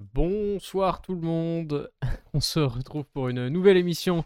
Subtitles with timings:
[0.00, 1.88] Bonsoir tout le monde.
[2.34, 4.24] On se retrouve pour une nouvelle émission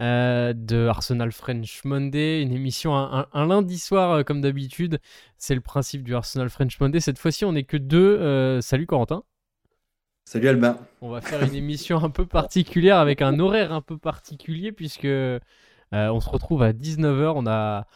[0.00, 5.00] euh, de Arsenal French Monday, une émission un, lundi soir euh, comme d'habitude.
[5.36, 7.00] C'est le principe du Arsenal French Monday.
[7.00, 8.16] Cette fois-ci, on n'est que deux.
[8.20, 9.24] Euh, salut Corentin.
[10.24, 10.78] Salut Albin.
[11.00, 15.08] On va faire une émission un peu particulière avec un horaire un peu particulier puisque
[15.90, 17.32] on se retrouve à 19h.
[17.34, 17.88] On a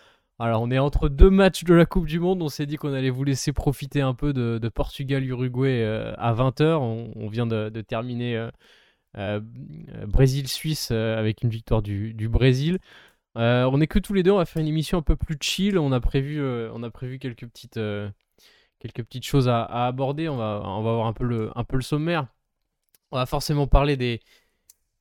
[0.43, 2.43] alors, on est entre deux matchs de la Coupe du Monde.
[2.43, 6.79] On s'est dit qu'on allait vous laisser profiter un peu de, Portugal-Uruguay euh, à 20h.
[7.15, 8.51] On, vient de, terminer euh,
[9.19, 9.41] euh,
[10.09, 12.81] Brésil-Suisse avec une victoire du, Brésil.
[13.37, 14.33] on est que tous les deux.
[14.33, 15.79] On va faire une émission un peu plus chill.
[15.79, 17.79] On a prévu, on a prévu quelques, petites,
[18.81, 20.29] quelques petites choses à, aborder.
[20.29, 22.27] On va, on va un peu, le, un peu le sommaire.
[23.13, 24.21] On va forcément parler des,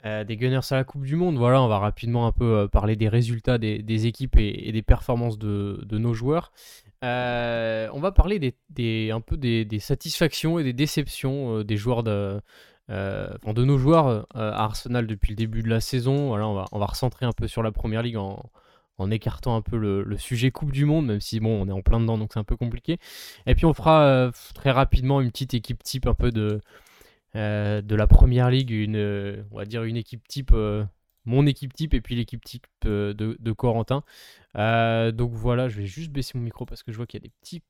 [0.03, 1.37] euh, des Gunners à la Coupe du Monde.
[1.37, 5.37] Voilà, on va rapidement un peu euh, parler des résultats des, équipes et, des performances
[5.37, 6.51] de, nos joueurs.
[7.03, 12.41] Euh, on va parler des, un peu des, satisfactions et des déceptions des joueurs de,
[12.89, 16.29] de nos joueurs à Arsenal depuis le début de la saison.
[16.29, 18.41] Voilà, on va, on va recentrer un peu sur la Première Ligue en,
[19.11, 21.99] écartant un peu le, sujet Coupe du Monde, même si bon, on est en plein
[21.99, 22.97] dedans, donc c'est un peu compliqué.
[23.45, 26.59] Et puis on fera très rapidement une petite équipe type un peu de
[27.35, 30.83] euh, de la première ligue, une, on va dire une équipe type, euh,
[31.25, 34.03] mon équipe type et puis l'équipe type euh, de, Corentin.
[34.55, 37.27] donc voilà, je vais juste baisser mon micro parce que je vois qu'il y a
[37.27, 37.63] des petites,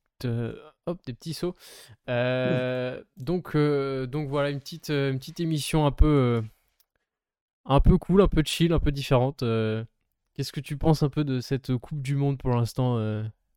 [0.86, 1.54] hop, des petits sauts.
[2.08, 6.42] donc, donc voilà, une petite, une petite émission un peu,
[7.64, 9.44] un peu cool, un peu chill, un peu différente.
[10.34, 12.98] Qu'est-ce que tu penses un peu de cette Coupe du Monde pour l'instant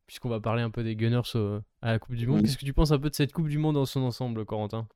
[0.06, 1.36] puisqu'on va parler un peu des Gunners
[1.82, 2.42] à la Coupe du Monde.
[2.42, 4.86] Qu'est-ce que tu penses un peu de cette Coupe du Monde dans son ensemble, Corentin?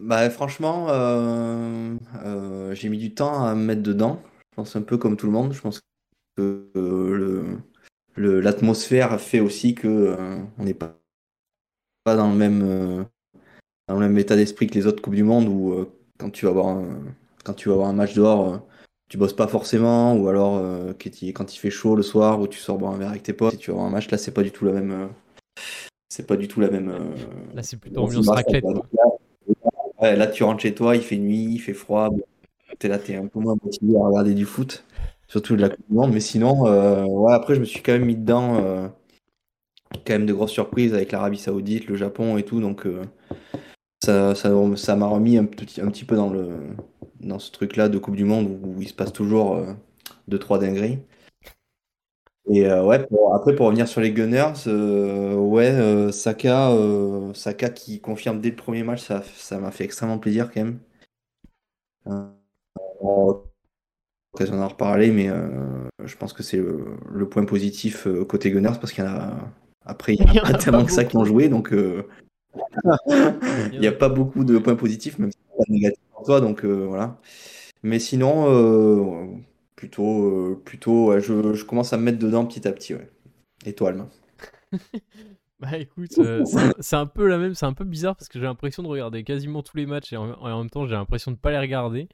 [0.00, 4.22] Bah, franchement, euh, euh, j'ai mis du temps à me mettre dedans.
[4.52, 5.52] Je pense un peu comme tout le monde.
[5.52, 5.80] Je pense
[6.36, 7.58] que euh,
[8.14, 10.16] le, l'atmosphère fait aussi que
[10.58, 10.98] on n'est pas,
[12.04, 13.06] pas dans le même
[13.88, 15.86] dans le même état d'esprit que les autres coupes du monde où
[16.18, 16.86] quand tu vas avoir un,
[17.44, 18.66] quand tu vas avoir un match dehors,
[19.08, 20.62] tu bosses pas forcément ou alors
[20.98, 23.54] quand il fait chaud le soir où tu sors boire un verre avec tes potes
[23.54, 25.10] et tu vas avoir un match là, c'est pas du tout la même
[26.08, 26.92] c'est pas du tout la même
[27.54, 28.64] Là, c'est plutôt ambiance raclette.
[30.00, 32.10] Là, tu rentres chez toi, il fait nuit, il fait froid.
[32.78, 34.84] T'es là, t'es un peu moins motivé à regarder du foot,
[35.28, 36.12] surtout de la Coupe du Monde.
[36.12, 38.56] Mais sinon, euh, ouais, après, je me suis quand même mis dedans.
[38.64, 38.88] Euh,
[40.06, 42.60] quand même de grosses surprises avec l'Arabie Saoudite, le Japon et tout.
[42.60, 43.04] Donc, euh,
[44.02, 46.48] ça, ça, m'a remis un petit, un petit peu dans, le,
[47.20, 49.60] dans ce truc-là de Coupe du Monde où, il se passe toujours
[50.30, 50.98] 2-3 dingueries.
[52.48, 56.70] Et euh, ouais, après pour revenir sur les Gunners, euh, ouais, euh, Saka,
[57.34, 60.78] Saka qui confirme dès le premier match, ça, ça m'a fait extrêmement plaisir quand même.
[62.06, 63.42] on
[64.32, 65.28] va en reparler, mais
[66.04, 69.34] je pense que c'est le, point positif côté Gunners parce qu'il y en a
[69.84, 71.72] après il y a, tellement que ça qui ont joué, donc
[73.72, 76.40] il n'y a pas beaucoup de points positifs, même si c'est pas négatif pour toi,
[76.40, 77.18] donc voilà.
[77.82, 79.40] Mais sinon,
[79.80, 82.92] plutôt, euh, plutôt je, commence à me mettre dedans petit à petit.
[82.94, 83.08] Ouais.
[83.64, 84.10] Et toi, Alma
[85.60, 86.44] Bah écoute, euh,
[86.80, 89.24] c'est un peu la même, c'est un peu bizarre parce que j'ai l'impression de regarder
[89.24, 92.08] quasiment tous les matchs et en, même temps j'ai l'impression de pas les regarder.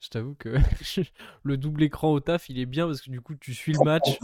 [0.00, 0.56] Je t'avoue que
[1.42, 3.84] le double écran au taf il est bien parce que du coup tu suis le
[3.84, 4.18] match,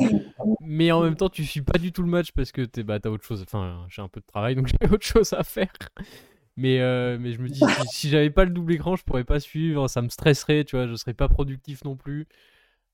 [0.61, 3.01] mais en même temps tu suis pas du tout le match parce que t'es, bah,
[3.01, 3.43] t'as autre chose.
[3.43, 5.73] Enfin, j'ai un peu de travail donc j'ai autre chose à faire.
[6.57, 9.25] Mais, euh, mais je me dis, si, si j'avais pas le double écran, je pourrais
[9.25, 12.27] pas suivre, ça me stresserait, tu vois, je serais pas productif non plus.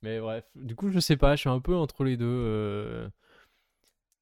[0.05, 2.27] Mais bref, du coup, je sais pas, je suis un peu entre les deux.
[2.27, 3.09] Euh.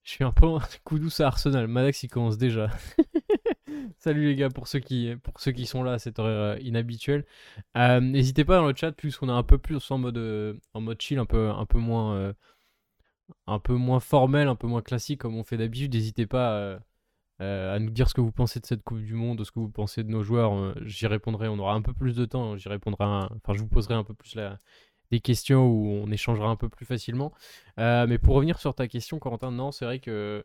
[0.04, 0.46] Je suis un peu
[0.84, 1.66] coup douce à Arsenal.
[1.66, 2.68] Madax, il commence déjà.
[3.98, 6.56] Salut les gars, pour ceux qui, pour ceux qui sont là à cette heure euh,
[6.60, 7.24] inhabituelle.
[7.76, 11.00] Euh, n'hésitez pas dans le chat, puisqu'on est un peu plus en mode, en mode
[11.02, 12.32] chill, un peu, un peu moins,
[13.48, 15.94] un peu moins formel, un peu moins classique comme on fait d'habitude.
[15.94, 16.78] N'hésitez pas
[17.40, 19.70] à nous dire ce que vous pensez de cette Coupe du Monde, ce que vous
[19.70, 20.74] pensez de nos joueurs.
[20.84, 22.56] J'y répondrai, on aura un peu plus de temps.
[22.56, 24.58] J'y répondrai, enfin, je vous poserai un peu plus la,
[25.12, 27.32] des questions où on échangera un peu plus facilement.
[27.78, 30.44] Euh, mais pour revenir sur ta question, Corentin, non, c'est vrai que.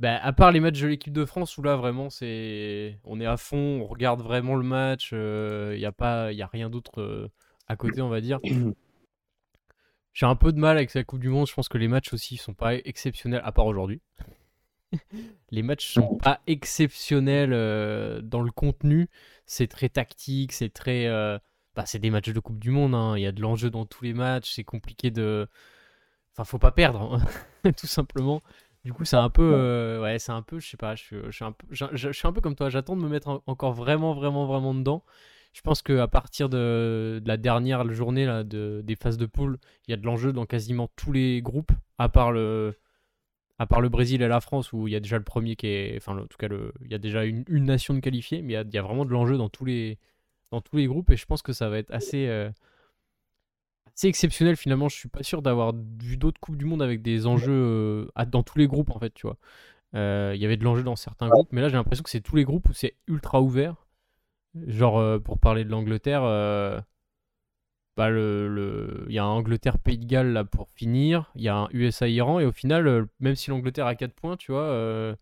[0.00, 3.26] Bah, à part les matchs de l'équipe de France où là vraiment c'est on est
[3.26, 6.68] à fond, on regarde vraiment le match, il euh, n'y a pas il a rien
[6.68, 7.30] d'autre euh,
[7.68, 8.40] à côté on va dire.
[10.12, 12.12] J'ai un peu de mal avec cette Coupe du Monde, je pense que les matchs
[12.12, 14.02] aussi sont pas exceptionnels à part aujourd'hui.
[15.52, 17.50] les matchs sont pas exceptionnels
[18.24, 19.08] dans le contenu,
[19.46, 21.06] c'est très tactique, c'est très
[21.74, 22.94] bah, c'est des matchs de Coupe du Monde.
[22.94, 23.14] Hein.
[23.16, 24.52] Il y a de l'enjeu dans tous les matchs.
[24.54, 25.48] C'est compliqué de.
[26.32, 27.20] Enfin, faut pas perdre,
[27.64, 28.42] hein, tout simplement.
[28.84, 29.52] Du coup, c'est un peu.
[29.54, 30.60] Euh, ouais, c'est un peu.
[30.60, 30.94] Je sais pas.
[30.94, 32.68] Je, suis un peu, je, suis un peu comme toi.
[32.70, 35.04] J'attends de me mettre encore vraiment, vraiment, vraiment dedans.
[35.52, 39.92] Je pense qu'à partir de, la dernière journée là, de, des phases de poule, il
[39.92, 42.76] y a de l'enjeu dans quasiment tous les groupes, à part le.
[43.58, 45.68] à part le Brésil et la France, où il y a déjà le premier qui
[45.68, 45.96] est.
[45.96, 48.54] Enfin, en tout cas, le, il y a déjà une, une nation de qualifiés, mais
[48.54, 49.98] il y a, il y a vraiment de l'enjeu dans tous les
[50.50, 52.50] dans tous les groupes et je pense que ça va être assez, euh,
[53.94, 54.88] assez exceptionnel finalement.
[54.88, 58.24] Je suis pas sûr d'avoir vu d'autres coupes du monde avec des enjeux euh, à-
[58.26, 59.36] dans tous les groupes en fait, tu vois.
[59.96, 62.20] Euh, Il y avait de l'enjeu dans certains groupes, mais là j'ai l'impression que c'est
[62.22, 63.86] tous les groupes où c'est ultra ouvert.
[64.68, 66.22] Genre pour parler de l'Angleterre,
[67.96, 71.48] bah le, le- il y a un Angleterre-Pays de Galles là pour finir, il y
[71.48, 75.14] a un USA-Iran et au final, même si l'Angleterre a 4 points, tu vois, euh,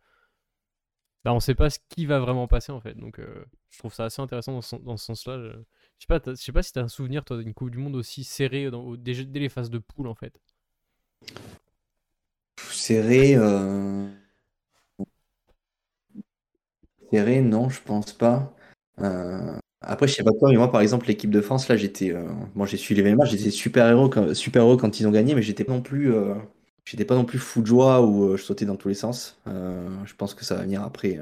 [1.25, 2.95] bah on sait pas ce qui va vraiment passer en fait.
[2.95, 5.39] Donc euh, je trouve ça assez intéressant dans ce, sens-là.
[5.39, 5.51] Je,
[5.99, 8.23] sais pas, je sais pas si t'as un souvenir toi d'une Coupe du Monde aussi
[8.23, 10.39] serrée dès, les phases de poule en fait.
[12.71, 14.09] Serré, euh,
[17.11, 18.55] serré, non, je pense pas.
[19.01, 22.13] Euh, Après, je sais pas toi, mais moi, par exemple, l'équipe de France, là, j'étais,
[22.13, 25.11] euh, bon, j'ai suivi les matchs, j'étais super héros, quand, super heureux quand ils ont
[25.11, 26.35] gagné, mais j'étais pas non plus, euh,
[26.85, 29.41] j'étais pas non plus fou de joie ou euh, je sautais dans tous les sens.
[29.47, 31.19] Je pense que ça va venir après,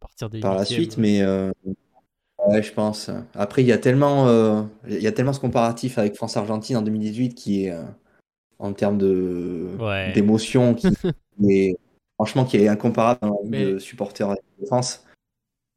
[0.00, 1.50] partir des par la suite, mais euh,
[2.46, 3.10] ouais, je pense.
[3.34, 6.82] Après, il y a tellement, euh, il y a tellement ce comparatif avec France-Argentine en
[6.82, 7.84] 2018 qui est, euh,
[8.58, 10.12] en termes de Ouais.
[10.12, 10.88] d'émotion, qui
[11.48, 11.76] est
[12.16, 14.28] franchement qui est incomparable dans la vie Mais- de supporter
[14.60, 15.04] de France,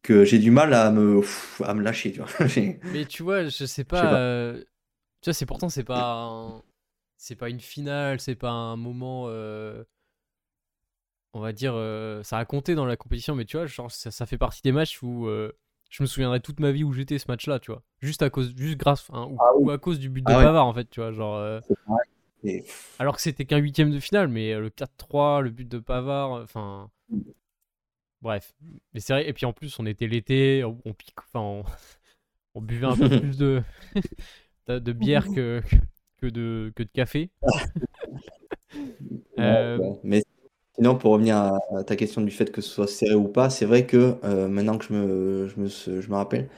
[0.03, 2.29] que j'ai du mal à me, pff, à me lâcher, tu vois.
[2.93, 4.01] Mais tu vois, je sais pas.
[4.01, 4.17] sais pas.
[4.17, 4.63] euh,
[5.21, 6.63] tu vois, c'est pourtant c'est pas un-
[7.17, 9.27] c'est pas une finale, c'est pas un moment.
[11.33, 14.11] On va dire, euh, ça a compté dans la compétition, mais tu vois, genre, ça,
[14.11, 15.51] ça fait partie des matchs où euh,
[15.89, 17.83] je me souviendrai toute ma vie où j'étais ce match-là, tu vois.
[17.99, 19.63] Juste à cause, juste grâce, hein, ou, Ah oui.
[19.65, 20.43] ou à cause du but de Ah.
[20.43, 21.37] Pavard en fait, tu vois, genre.
[21.37, 21.59] euh,
[22.43, 22.65] Et,
[22.99, 26.89] alors que c'était qu'un huitième de finale, mais le 4-3, le but de Pavard, enfin.
[28.21, 28.53] Bref,
[28.93, 29.27] mais c'est vrai.
[29.27, 31.63] Et puis en plus, on était l'été, on, on pique, enfin, on,
[32.55, 33.63] on buvait un peu plus de
[34.67, 35.61] de, bière que
[36.17, 37.29] que de que de café.
[39.37, 40.23] Euh, mais
[40.75, 43.49] sinon, pour revenir à, à ta question du fait que ce soit serré ou pas,
[43.49, 46.49] c'est vrai que euh, maintenant que je me, je me, je me rappelle,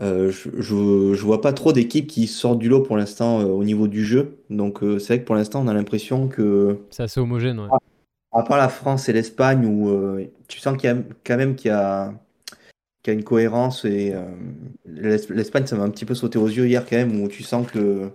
[0.00, 3.44] euh, je, je, je vois pas trop d'équipes qui sortent du lot pour l'instant euh,
[3.46, 4.38] au niveau du jeu.
[4.50, 7.68] Donc c'est vrai que pour l'instant, on a l'impression que c'est assez homogène, ouais.
[8.32, 9.90] À part la France et l'Espagne, où
[10.46, 12.14] tu sens qu'il y a quand même qu'il y a,
[13.02, 14.14] qu'il y a une cohérence et
[14.86, 17.42] l'Es- l'Espagne, ça m'a un petit peu sauté aux yeux hier quand même, où tu
[17.42, 18.10] sens que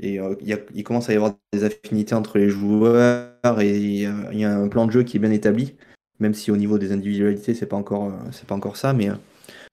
[0.00, 0.34] et, euh,
[0.74, 4.38] il, commence à y avoir des affinités entre les joueurs et il y a, il
[4.38, 5.76] y a un plan de jeu qui est bien établi,
[6.18, 9.10] même si au niveau des individualités, c'est pas encore, euh, c'est pas encore ça, mais
[9.10, 9.14] euh,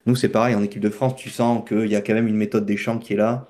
[0.06, 2.38] nous c'est pareil, en équipe de France, tu sens qu'il y a quand même une
[2.38, 3.48] méthode des champs qui est là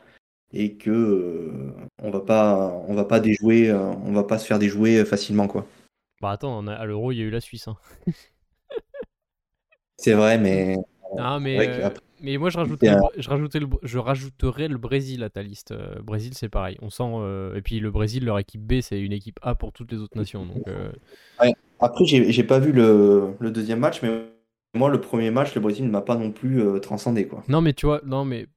[0.53, 1.71] et que euh,
[2.01, 5.47] on va pas, on va pas déjouer, euh, on va pas se faire déjouer facilement
[5.47, 5.65] quoi.
[6.21, 7.67] Bah attends, on a- à l'Euro, il y a eu la Suisse.
[7.67, 7.77] hein.
[9.97, 10.77] C'est vrai, mais
[11.17, 14.77] Ah, mais, euh, après- mais moi, je rajouterais, je, rajouterais le, Br- je rajouterais le
[14.77, 15.71] Brésil à ta liste.
[15.71, 16.77] Euh, Brésil, c'est pareil.
[16.81, 17.03] On sent.
[17.05, 19.99] euh, et puis le Brésil, leur équipe B, c'est une équipe A pour toutes les
[19.99, 20.45] autres nations.
[20.45, 20.91] Donc, euh,
[21.79, 24.25] Après, j'ai pas vu le, le deuxième match, mais
[24.73, 27.43] moi, le premier match, le Brésil ne m'a pas non plus euh, transcendé, quoi.
[27.47, 28.47] Non, mais tu vois, non, mais.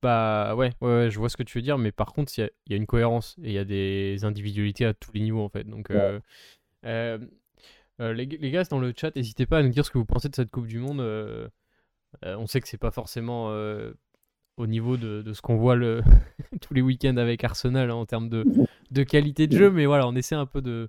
[0.00, 2.42] Bah ouais, ouais, ouais, je vois ce que tu veux dire, mais par contre, il
[2.42, 5.10] y a, il y a une cohérence et il y a des individualités à tous
[5.12, 5.64] les niveaux en fait.
[5.64, 5.88] Donc,
[7.98, 10.28] les, les gars dans le chat, n'hésitez pas à nous dire ce que vous pensez
[10.28, 11.00] de cette Coupe du Monde.
[12.24, 13.92] Euh, on sait que c'est pas forcément euh,
[14.56, 15.76] au niveau de, ce qu'on voit
[16.60, 20.14] tous les week-ends avec Arsenal hein, en termes de, qualité de jeu, mais voilà, on
[20.14, 20.88] essaie un peu de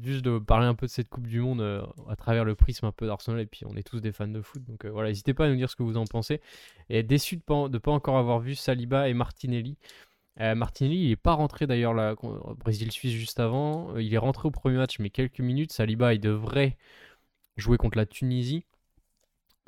[0.00, 2.86] juste de parler un peu de cette Coupe du Monde euh, à travers le prisme
[2.86, 5.34] un peu d'Arsenal et puis on est tous des fans de foot, donc voilà, n'hésitez
[5.34, 6.40] pas à nous dire ce que vous en pensez.
[6.88, 9.76] Et déçu de pas, pas encore avoir vu Saliba et Martinelli.
[10.38, 12.14] Martinelli, il est pas rentré d'ailleurs là,
[12.58, 13.94] Brésil-Suisse juste avant.
[13.98, 15.72] Il est rentré au premier match, mais quelques minutes.
[15.72, 16.78] Saliba, il devrait
[17.58, 18.64] jouer contre la Tunisie.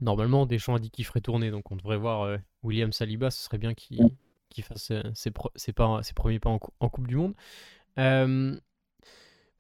[0.01, 3.31] Normalement, Deschamps a dit qu'il ferait tourner, donc on devrait voir euh, William Saliba.
[3.31, 4.11] Ce serait bien qu'il
[4.65, 7.35] fasse euh, ses, pro- ses pas- ses premiers pas en, cou- en Coupe du Monde.
[7.99, 8.59] Euh,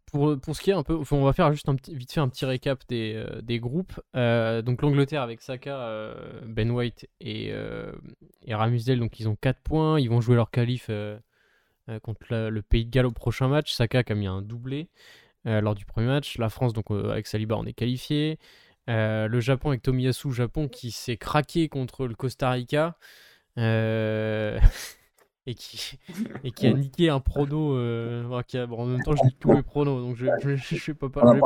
[0.06, 2.12] pour, pour ce qui est un peu, enfin, on va faire juste un petit, vite
[2.12, 3.94] fait un petit récap des, euh, des groupes.
[4.14, 6.14] Donc l'Angleterre avec Saka,
[6.46, 7.48] Ben White et,
[8.44, 9.98] et Ramsdale, donc ils ont 4 points.
[10.00, 10.88] Ils vont jouer leur qualif
[12.02, 13.72] contre la- le Pays de Galles au prochain match.
[13.72, 14.88] Saka qui a mis un doublé
[15.44, 16.38] lors du premier match.
[16.38, 18.38] La France, donc avec Saliba, on est qualifié.
[18.90, 22.96] Euh, le Japon avec Tomiyasu, Japon qui s'est craqué contre le Costa Rica.
[23.58, 24.58] Euh,
[25.46, 25.98] et qui
[26.42, 29.22] et qui a niqué un prono euh, enfin, qui a- bon, en même temps je
[29.24, 31.40] nique tous mes pronos donc je je, je, pas On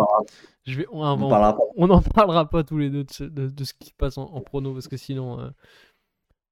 [0.65, 1.65] je vais, on, parlera pas.
[1.87, 4.23] n'en parlera pas tous les deux de, ce- de- de ce qui se passe en,
[4.33, 5.53] en prono parce que sinon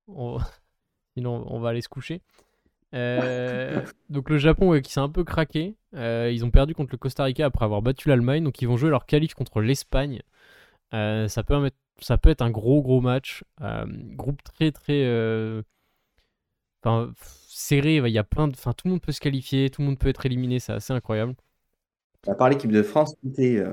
[0.08, 0.38] on,
[1.16, 2.20] sinon on va aller se coucher
[2.92, 7.46] donc le Japon qui s'est un peu craqué ils ont perdu contre le Costa Rica
[7.46, 10.20] après avoir battu l'Allemagne donc ils vont jouer leur qualif contre l'Espagne
[10.94, 15.62] Euh, ça peut ça peut être un gros gros match Euh, groupe très très euh,
[16.82, 17.12] enfin,
[17.48, 19.88] serré il y a plein de enfin tout le monde peut se qualifier tout le
[19.88, 21.34] monde peut être éliminé c'est assez incroyable
[22.28, 23.64] À part l'équipe de France, c'était.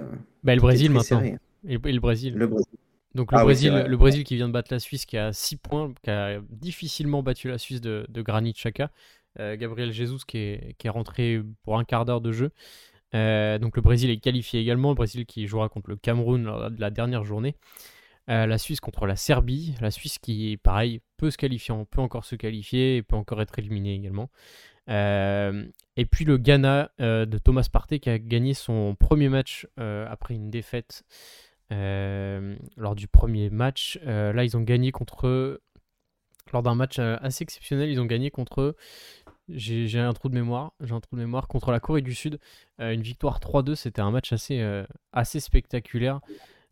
[0.43, 1.21] bah, le Brésil maintenant.
[1.21, 2.35] Et, le Brésil.
[2.35, 2.73] Le Brésil.
[3.15, 5.57] Donc le, ah Brésil, le Brésil qui vient de battre la Suisse, qui a 6
[5.57, 8.89] points, qui a difficilement battu la Suisse de, de Granit Xhaka.
[9.37, 12.51] Gabriel Jesus qui est, qui est rentré pour un quart d'heure de jeu.
[13.15, 16.71] Euh, donc le Brésil est qualifié également, le Brésil qui jouera contre le Cameroun lors
[16.71, 17.55] de la dernière journée.
[18.29, 22.25] Euh, la Suisse contre la Serbie, la Suisse qui, pareil, peut se qualifier, peut encore
[22.25, 24.29] se qualifier et peut encore être éliminé également.
[24.89, 25.65] Euh,
[25.95, 30.49] et puis le Ghana de Thomas Partey qui a gagné son premier match après une
[30.49, 31.03] défaite
[31.69, 33.99] lors du premier match.
[34.05, 35.61] là, ils ont gagné contre.
[36.51, 38.75] Lors d'un match assez exceptionnel, ils ont gagné contre
[39.49, 40.73] j'ai un trou de mémoire.
[40.81, 42.39] J'ai un trou de mémoire contre la Corée du Sud.
[42.79, 46.21] Euh, une victoire 3-2, c'était un match assez, euh, assez spectaculaire.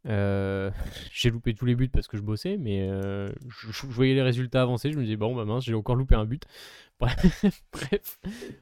[0.07, 0.71] Euh,
[1.11, 4.91] j'ai loupé tous les buts parce que je bossais, mais je, voyais les résultats avancer.
[4.91, 6.43] Je me disais, bon, bah mince, j'ai encore loupé un but.
[7.01, 8.19] Bref,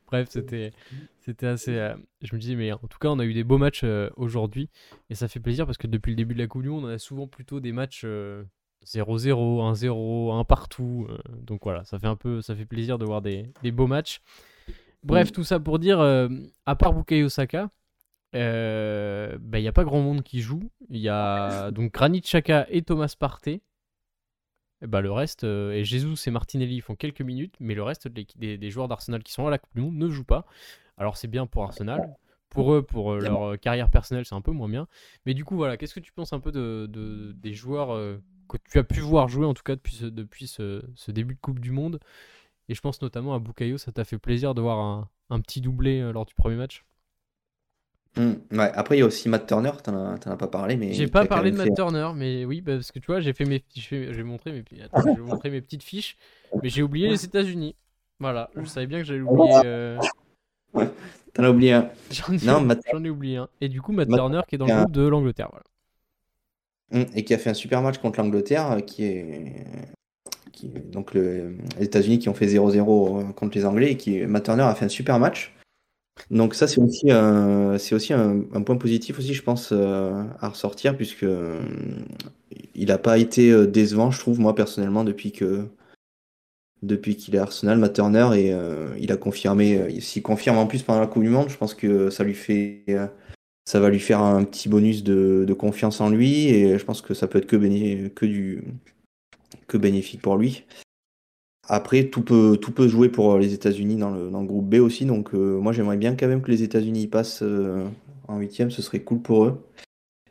[0.07, 0.71] bref, c'était,
[1.19, 1.73] c'était assez.
[2.21, 3.83] je me disais, mais en tout cas, on a eu des beaux matchs
[4.15, 4.69] aujourd'hui.
[5.09, 6.87] Et ça fait plaisir parce que depuis le début de la Coupe du Monde, on
[6.87, 8.05] a souvent plutôt des matchs
[8.85, 11.07] 0-0, 1-0, 1 partout.
[11.09, 14.21] Euh, donc voilà, ça fait un peu, ça fait plaisir de voir des, beaux matchs.
[15.03, 15.31] Bref, mm.
[15.31, 16.27] tout ça pour dire, euh,
[16.65, 17.69] à part Bukayo Saka,
[18.35, 20.69] euh, bah, il n'y a pas grand monde qui joue.
[20.89, 23.61] Il y a donc Granit Xhaka et Thomas Partey.
[24.81, 28.25] Et bah, le reste, et Jesus et Martinelli font quelques minutes, mais le reste des,
[28.57, 30.45] des, joueurs d'Arsenal qui sont à la Coupe du Monde ne jouent pas.
[30.97, 32.15] Alors c'est bien pour Arsenal.
[32.49, 34.87] Pour eux, pour leur carrière personnelle, c'est un peu moins bien.
[35.25, 37.91] Mais du coup, voilà, qu'est-ce que tu penses un peu de des joueurs
[38.57, 41.39] que tu as pu voir jouer en tout cas depuis ce, depuis ce, début de
[41.39, 41.99] Coupe du Monde.
[42.67, 46.01] Et je pense notamment à Bukayo, ça t'a fait plaisir de voir un, petit doublé
[46.01, 46.85] euh, lors du premier match?
[48.17, 48.71] Mmh, ouais.
[48.73, 50.75] Après, il y a aussi Matt Turner, t'en as, as, pas parlé.
[50.77, 53.33] mais J'ai pas parlé de Matt Turner, mais oui, bah, parce que tu vois, j'ai
[53.33, 54.63] fait mes, j'ai montré mes,
[55.19, 56.17] montré mes petites fiches,
[56.61, 57.75] mais j'ai oublié les États-Unis.
[58.19, 59.61] Voilà, je savais bien que j'allais oublier.
[59.63, 59.99] Euh...
[61.33, 61.89] T'en as oublié un.
[62.11, 62.33] J'en
[63.03, 63.47] ai, oublié un.
[63.61, 65.49] Et du coup, Matt, Turner qui est dans le groupe de l'Angleterre.
[65.51, 65.63] Voilà.
[66.91, 69.65] Mmh, et qui a fait un super match contre l'Angleterre, euh, qui est,
[70.91, 72.79] donc le, les États-Unis qui ont fait 0-0
[73.29, 75.55] euh, contre les Anglais et qui Matt Turner a fait un super match.
[76.31, 77.13] Donc ça c'est aussi
[77.93, 81.25] aussi un, point positif aussi je pense euh, à ressortir puisque
[82.75, 85.65] il n'a pas été décevant je trouve moi personnellement depuis que
[86.83, 88.53] depuis qu'il est Arsenal Matt Turner et
[88.99, 92.09] il a confirmé s'il confirme en plus pendant la Coupe du Monde je pense que
[92.09, 92.83] ça lui fait
[93.69, 97.13] ça va lui faire un petit bonus de, confiance en lui et je pense que
[97.13, 97.55] ça peut être que,
[99.77, 100.65] bénéfique pour lui.
[101.67, 105.71] Après, tout peut, jouer pour les États-Unis dans le, groupe B aussi, donc euh, moi
[105.71, 107.85] j'aimerais bien quand même que les États-Unis passent euh,
[108.27, 109.63] en huitième, ce serait cool pour eux.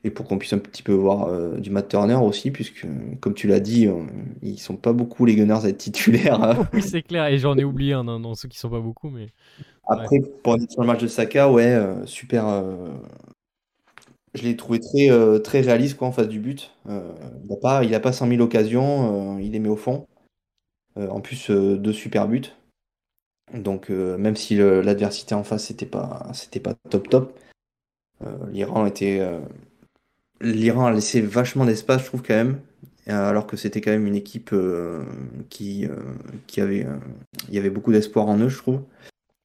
[0.03, 2.87] Et pour qu'on puisse un petit peu voir euh, du Matt Turner aussi, puisque
[3.21, 3.87] comme tu l'as dit,
[4.43, 6.69] ils sont pas beaucoup les Gunners à être titulaires.
[6.73, 9.29] oui, c'est clair, et j'en ai oublié un dans ceux qui sont pas beaucoup, mais.
[9.89, 12.47] Après, pour être sur le match de Saka, ouais, euh, super.
[12.47, 12.89] Euh,
[14.35, 16.71] je l'ai trouvé très, euh, très réaliste quoi, en face du but.
[16.87, 16.93] il
[17.49, 20.07] n'a pas, pas 100 000 occasions, il les met au fond.
[20.97, 22.53] en plus, deux super buts.
[23.55, 26.31] Donc, même si l'adversité en face, c'était pas,
[26.63, 27.39] pas top top,
[28.53, 29.27] l'Iran était.
[30.41, 32.61] L'Iran a laissé vachement d'espace, je trouve, quand même.
[33.07, 34.55] Alors que c'était quand même une équipe
[35.49, 35.89] qui,
[36.47, 36.87] qui avait.
[37.49, 38.83] y avait beaucoup d'espoir en eux, je trouve.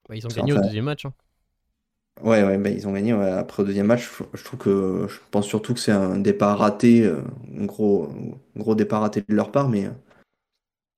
[0.09, 1.05] Bah, ils ont gagné au deuxième match.
[1.05, 1.13] Hein.
[2.21, 4.09] Ouais, ouais, bah, ils ont gagné après au deuxième match.
[4.33, 7.21] Je trouve que je pense surtout que c'est un départ raté, euh,
[7.59, 8.09] un gros,
[8.55, 9.91] gros départ raté de leur part, mais euh,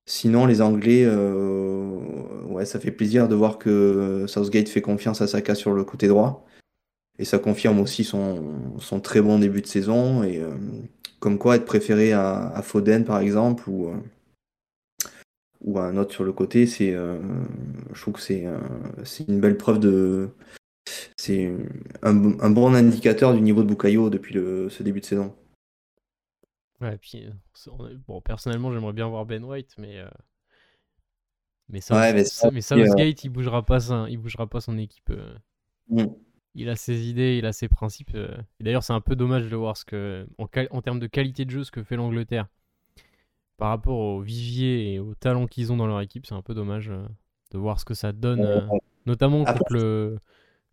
[0.06, 1.98] sinon les Anglais, euh,
[2.46, 6.06] ouais, ça fait plaisir de voir que Southgate fait confiance à Saka sur le côté
[6.08, 6.46] droit.
[7.18, 10.22] Et ça confirme aussi son, son très bon début de saison.
[10.22, 10.42] Et
[11.18, 13.90] comme quoi être préféré à, à Foden par exemple, ou,
[15.66, 17.18] ou un autre sur le côté, c'est, euh,
[17.92, 18.58] je trouve que c'est, euh,
[19.04, 20.30] c'est une belle preuve de.
[21.18, 21.52] C'est
[22.02, 25.34] un, un, bon indicateur du niveau de Bukayo depuis le, ce début de saison.
[26.80, 30.00] Ouais, puis, euh, bon, personnellement, j'aimerais bien voir Ben White, mais.
[31.68, 35.12] Mais, ça, ouais, mais, Southgate, il bougera pas, son, il bougera pas son équipe.
[35.88, 36.04] Mm.
[36.54, 38.14] Il a ses idées, il a ses principes.
[38.14, 41.44] Et d'ailleurs, c'est un peu dommage de voir ce que, en, en termes de qualité
[41.44, 42.46] de jeu, ce que fait l'Angleterre
[43.56, 46.54] par rapport au vivier et au talent qu'ils ont dans leur équipe, c'est un peu
[46.54, 47.06] dommage euh,
[47.52, 48.60] de voir ce que ça donne, euh,
[49.06, 50.18] notamment contre, le,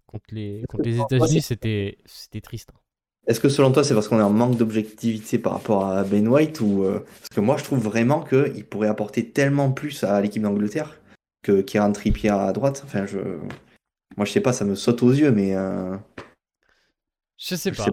[0.08, 1.98] contre les, contre les États-Unis, c'était,
[2.42, 2.72] triste.
[2.74, 2.80] Hein.
[3.28, 6.28] Est-ce que selon toi, c'est parce qu'on est en manque d'objectivité par rapport à Ben
[6.28, 10.20] White ou euh, parce que moi, je trouve vraiment qu'il pourrait apporter tellement plus à
[10.20, 11.00] l'équipe d'Angleterre
[11.42, 12.82] que Kieran Trippier à droite.
[12.86, 13.20] Enfin, je,
[14.18, 15.56] moi, je sais pas, ça me saute aux yeux, mais.
[17.38, 17.86] Je sais pas.
[17.86, 17.92] Je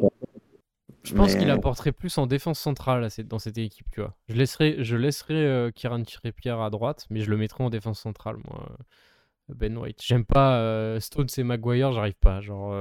[1.14, 4.14] pense qu'il apporterait plus en défense centrale dans cette équipe, tu vois.
[4.28, 8.00] Je laisserai, je laisserai euh, Kieran Trippier à droite, mais je le mettrai en défense
[8.00, 8.69] centrale, moi.
[8.71, 10.00] Euh, ben White.
[10.02, 12.40] J'aime pas euh, Stones et Maguire, j'arrive pas.
[12.40, 12.75] Genre,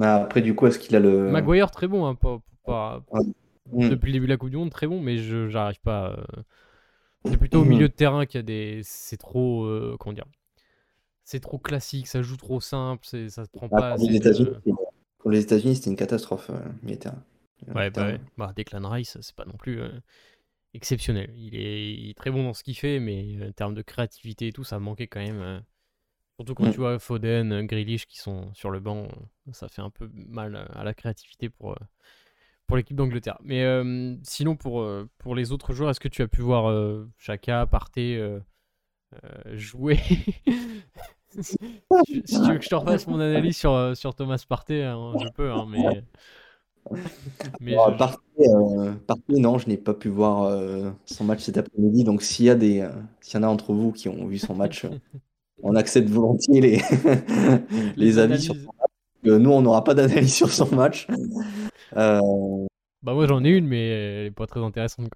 [0.00, 1.30] Après, du coup, est-ce qu'il a le.
[1.30, 3.02] Maguire, très bon, hein, pas, pas-
[3.70, 3.90] Mm.
[3.90, 6.12] depuis le début de la Coupe du Monde, très bon, mais je j'arrive pas.
[6.12, 6.42] euh,
[7.26, 7.68] C'est plutôt au Mm.
[7.68, 8.80] milieu de terrain qu'il y a des.
[8.82, 9.64] C'est trop.
[9.64, 10.24] euh, comment dire
[11.24, 14.08] C'est trop classique, ça joue trop simple, ça se prend Ah, pas assez.
[14.08, 14.48] les États-Unis,
[15.28, 16.50] pour les États-Unis, c'était une catastrophe.
[16.50, 17.22] euh, terrain.
[17.74, 18.20] Ouais, bah, ouais.
[18.38, 19.90] Bah, Declan Rice, c'est pas non plus euh,
[20.74, 21.32] exceptionnel.
[21.36, 23.82] Il est, il est très bon dans ce qu'il fait, mais euh, en termes de
[23.82, 25.40] créativité et tout, ça manquait quand même.
[25.40, 25.60] euh,
[26.38, 26.70] Surtout quand Mm.
[26.70, 29.04] tu vois Foden, euh, Grealish qui sont sur le banc,
[29.48, 31.76] euh, ça fait un peu mal euh, à la créativité pour, euh,
[32.66, 33.38] pour l'équipe d'Angleterre.
[33.44, 36.70] Mais euh, sinon, pour, euh, pour les autres joueurs, est-ce que tu as pu voir
[36.70, 38.40] euh, Chaka, Partey euh,
[39.24, 39.98] euh, jouer?
[42.06, 45.16] si, tu- veux que je te refasse mon analyse sur, euh, sur Thomas Partey, hein,
[45.18, 46.02] je peux, hein, mais.
[47.60, 51.24] mais Bon, je- je- Partey, euh, Partey, non, je n'ai pas pu voir euh, son
[51.24, 52.04] match cet après-midi.
[52.04, 52.90] Donc, s'il y a des, euh,
[53.20, 54.86] s'il y en a entre vous qui ont vu son match,
[55.62, 56.78] on accepte volontiers les,
[57.96, 59.40] les, avis sur son match.
[59.40, 61.06] Nous, on n'aura pas d'analyse sur son match.
[63.00, 65.08] Bah moi j'en ai une mais elle est pas très intéressante.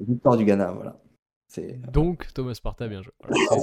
[0.00, 0.96] victoire du Ghana, voilà.
[1.52, 3.12] C'est Donc Thomas Partey a bien joué.
[3.28, 3.60] Voilà,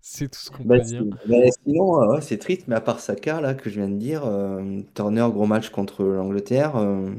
[0.00, 1.04] c'est- tout ce qu'on Bah, peut dire.
[1.28, 3.96] bah, sinon, euh, ouais, c'est triste, mais à part Saka, là, que je viens de
[3.96, 6.76] dire, euh, Turner, gros match contre l'Angleterre.
[6.76, 7.10] euh,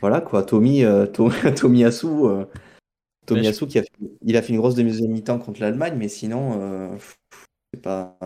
[0.00, 0.42] voilà, quoi.
[0.42, 2.44] Tommy, euh, To- Tomiyasu, euh,
[3.26, 3.90] Tomiyasu qui a fait,
[4.22, 6.96] il a fait une grosse deuxième mi-temps contre l'Allemagne, mais sinon, euh,
[7.74, 8.18] c'est pas,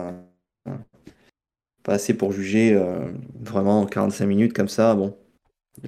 [1.83, 4.95] pas assez pour juger euh, vraiment en 45 minutes comme ça.
[4.95, 5.17] Bon,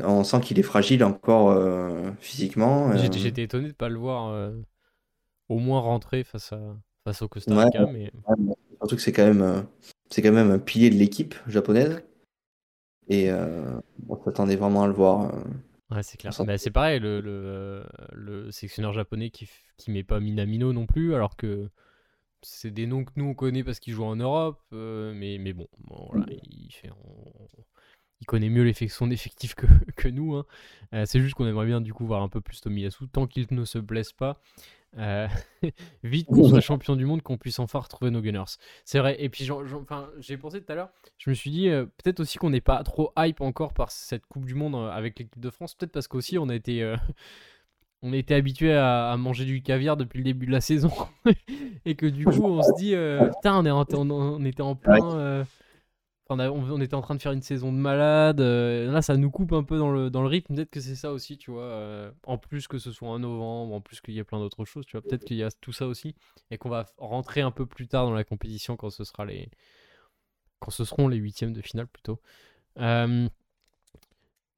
[0.01, 2.91] on sent qu'il est fragile encore euh, physiquement.
[2.91, 4.61] euh, J'étais j'étais étonné de pas le voir euh,
[5.49, 7.65] au moins rentrer face à face au Costa Ouais.
[7.65, 9.65] Rica, mais Ouais, mais surtout que c'est quand même,
[10.09, 12.01] c'est quand même un pilier de l'équipe japonaise.
[13.07, 15.31] Et on s'attendait vraiment à le voir.
[15.91, 16.33] ouais, c'est clair.
[16.43, 21.13] Bah, c'est pareil, le, le, le sélectionneur japonais qui, qui met pas Minamino non plus,
[21.15, 21.69] alors que
[22.43, 25.53] c'est des noms que nous on connaît parce qu'ils jouent en Europe, euh, mais, mais
[25.53, 27.47] bon, bon, voilà, il, fait, on-
[28.23, 29.65] il connaît mieux son effectif que,
[29.97, 30.35] que nous.
[30.35, 30.45] hein.
[30.93, 33.45] Euh, c'est juste qu'on aimerait bien du coup voir un peu plus Tomiyasu, tant qu'il
[33.51, 34.39] ne se blesse pas.
[34.97, 35.27] Euh,
[36.03, 38.57] vite qu'on soit champion du monde, qu'on puisse enfin retrouver nos Gunners.
[38.85, 39.17] C'est vrai.
[39.19, 39.45] Et puis,
[40.19, 42.81] j'ai pensé tout à l'heure, je me suis dit euh, peut-être aussi qu'on n'est pas
[42.83, 45.75] trop hype encore par cette Coupe du Monde avec l'équipe de France.
[45.75, 46.95] Peut-être parce qu'aussi on a été,
[48.03, 50.91] on été habitué à, à manger du caviar depuis le début de la saison
[51.85, 52.93] et que du coup on se dit
[53.35, 55.45] putain on était en plein.
[56.33, 56.39] On,
[56.79, 58.41] a- était en train de faire une saison de malade.
[58.41, 60.55] euh, là, ça nous coupe un peu dans le, dans le rythme.
[60.55, 61.63] Peut-être que c'est ça aussi, tu vois.
[61.63, 64.65] euh, en plus que ce soit en novembre, en plus qu'il y ait plein d'autres
[64.65, 65.01] choses, tu vois.
[65.05, 66.15] Peut-être qu'il y a tout ça aussi.
[66.51, 69.49] Et qu'on va rentrer un peu plus tard dans la compétition quand ce, sera les...
[70.59, 72.19] quand ce seront les huitièmes de finale plutôt.
[72.79, 73.29] Euh,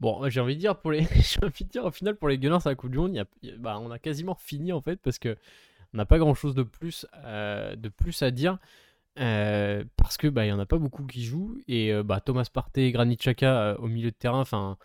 [0.02, 2.38] Bon, j'ai envie de dire pour les, j'ai envie de dire au final pour les
[2.38, 3.26] Gunners à la Coupe du Monde,
[3.60, 5.38] bah, on a quasiment fini en fait parce que
[5.94, 8.58] on n'a pas grand chose de plus, de plus à dire.
[9.20, 12.20] Euh, parce que bah il y en a pas beaucoup qui jouent et euh, bah
[12.20, 14.78] Thomas Partey, Granit Xhaka euh, au milieu de terrain, enfin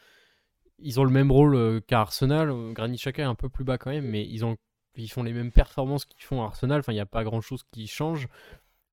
[0.79, 2.53] ils ont le même rôle qu'à Arsenal.
[2.73, 4.57] Granit Xhaka est un peu plus bas quand même, mais ils ont
[4.97, 6.81] ils font les mêmes performances qu'ils font à Arsenal.
[6.81, 8.29] Enfin il n'y a pas grand chose qui change.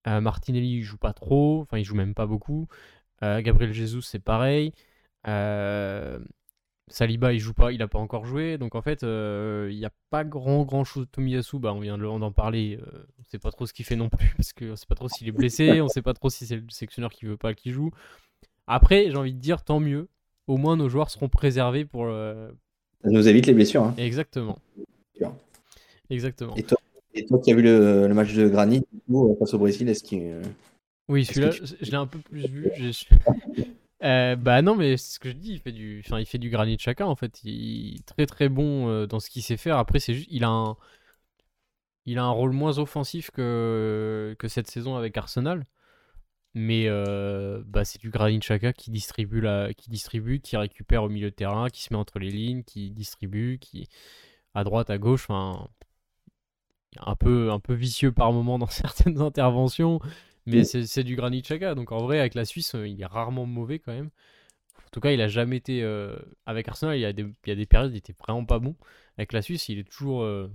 [0.06, 2.68] Martinelli il joue pas trop, enfin il joue même pas beaucoup.
[3.22, 4.74] Gabriel Jesus c'est pareil.
[6.90, 9.78] Euh, Saliba il joue pas, il a pas encore joué, donc en fait euh, il
[9.78, 11.06] n'y a pas grand grand chose.
[11.12, 14.10] Tomiyasu, bah on vient d'en parler, euh, on sait pas trop ce qu'il fait non
[14.10, 16.46] plus parce que on sait pas trop s'il est blessé, on sait pas trop si
[16.46, 17.92] c'est le sélectionneur qui veut pas qu'il joue.
[18.68, 20.08] Après j'ai envie de dire tant mieux,
[20.48, 22.54] au moins nos joueurs seront préservés pour le...
[23.04, 23.84] Ça nous évite les blessures.
[23.84, 23.94] hein.
[23.98, 24.58] exactement.
[26.10, 26.56] Exactement.
[26.56, 26.78] Et toi,
[27.14, 30.04] et toi qui as vu le, le match de Granit euh, face au Brésil, est-ce
[30.04, 30.22] qu'il.
[30.24, 30.42] euh,
[31.10, 32.70] Oui, celui-là, je l'ai un peu plus vu.
[34.04, 36.38] Euh, bah non, mais c'est ce que je dis, il fait du, enfin, il fait
[36.38, 37.44] du granit chacun en fait.
[37.44, 39.78] Il est très très bon euh, dans ce qu'il sait faire.
[39.78, 40.78] Après, c'est juste, il a un,
[42.06, 45.66] il a un rôle moins offensif que que cette saison avec Arsenal.
[46.54, 49.44] Mais euh, bah, c'est du granit chacun qui distribue
[49.78, 52.92] qui distribue, qui récupère au milieu de terrain, qui se met entre les lignes, qui
[52.92, 53.88] distribue, qui
[54.56, 55.26] à droite, à gauche.
[55.30, 55.70] Enfin,
[57.00, 60.00] un peu, un peu vicieux par moment dans certaines interventions.
[60.48, 61.76] Mais c'est du Granit Xhaka.
[61.76, 64.10] Donc en vrai, avec la Suisse, euh, il est rarement mauvais quand même.
[64.86, 65.84] En tout cas, il a jamais été.
[65.84, 68.16] euh, avec Arsenal, il y, a des, il y a des périodes où il était
[68.20, 68.76] vraiment pas bon.
[69.18, 70.24] Avec la Suisse, il est toujours.
[70.24, 70.48] euh,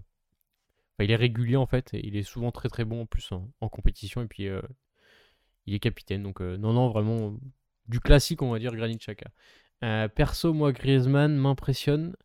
[0.94, 1.94] enfin, il est régulier en fait.
[1.94, 4.22] Et il est souvent très très bon en plus en, en compétition.
[4.22, 4.62] Et puis, euh,
[5.66, 6.22] il est capitaine.
[6.22, 7.38] Donc, non, non, vraiment.
[7.88, 9.30] Du classique, on va dire, Granit Xhaka.
[10.08, 12.16] Perso, moi, Griezmann m'impressionne.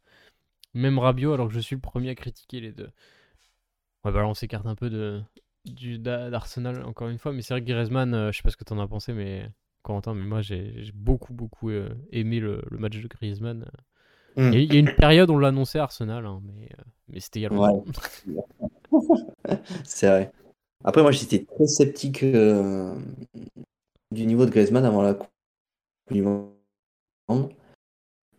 [0.73, 2.89] Même Rabiot, alors que je suis le premier à critiquer les deux.
[4.03, 5.21] Ouais, bah là, on s'écarte un peu de,
[5.73, 8.49] du, d'A- d'Arsenal encore une fois, mais c'est vrai que Griezmann, euh, je sais pas
[8.51, 9.49] ce que t'en as pensé, mais
[9.83, 13.65] Corentin, mais moi j'ai beaucoup beaucoup euh, aimé le, le match de Griezmann.
[14.35, 14.51] Hmm.
[14.51, 16.83] Il y, a- il y a une période on l'annonçait à Arsenal, hein, mais, euh,
[17.09, 17.73] mais c'était il y a longtemps.
[19.85, 20.31] C'est vrai.
[20.83, 22.23] Après, moi, j'étais très sceptique
[24.11, 25.29] du niveau de Griezmann avant la Coupe
[26.11, 26.53] du Monde.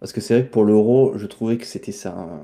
[0.00, 2.42] Parce que c'est vrai que pour l'Euro, je trouvais que c'était ça.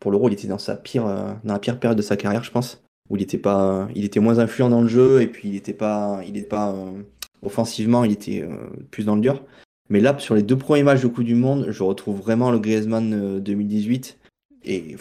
[0.00, 2.52] Pour l'Euro, il était dans sa pire, dans la pire période de sa carrière, je
[2.52, 5.56] pense, où il était pas, il était moins influent dans le jeu et puis il
[5.56, 7.02] était pas, il était pas euh,
[7.42, 8.46] offensivement, il était
[8.90, 9.42] plus dans le dur.
[9.90, 12.58] Mais là, sur les deux premiers matchs de Coupe du Monde, je retrouve vraiment le
[12.58, 14.18] Griezmann 2018
[14.64, 14.96] et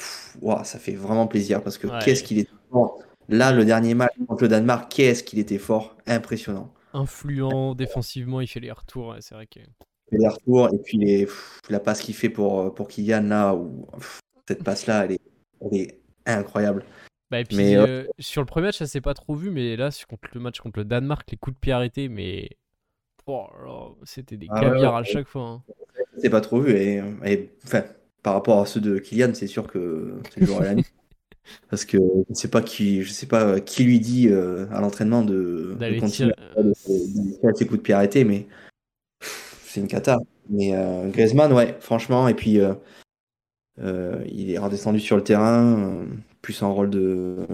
[0.64, 3.00] ça fait vraiment plaisir parce que qu'est-ce qu'il est fort.
[3.30, 6.74] Là, le dernier match contre le Danemark, qu'est-ce qu'il était fort, impressionnant.
[6.94, 9.60] Influent défensivement, il fait les retours, c'est vrai que.
[9.60, 11.28] Il fait les retours et puis les,
[11.70, 13.88] la passe qu'il fait pour, pour Kylian là, où,
[14.48, 15.22] cette passe là, elle est,
[15.62, 16.84] elle est incroyable.
[17.34, 19.76] Bah et puis mais, euh, sur le premier match, ça s'est pas trop vu, mais
[19.76, 22.48] là, contre le match contre le Danemark, les coups de pied arrêtés, mais
[23.26, 25.42] oh c'était des ah caviars à chaque fois.
[25.42, 25.64] Hein.
[26.20, 27.86] C'est pas trop vu et, et enfin,
[28.22, 30.86] par rapport à ceux de Kylian, c'est sûr que c'est le jour à la nuit.
[31.72, 31.98] Parce que
[32.30, 36.00] je sais pas qui, je sais pas qui lui dit euh, à l'entraînement de, de
[36.00, 38.46] continuer à ses coups de pied arrêtés, mais
[39.64, 40.20] c'est une cata.
[40.52, 46.06] Mais euh, Griezmann, ouais, franchement, et puis euh, il est redescendu sur le terrain,
[46.44, 47.48] plus en rôle de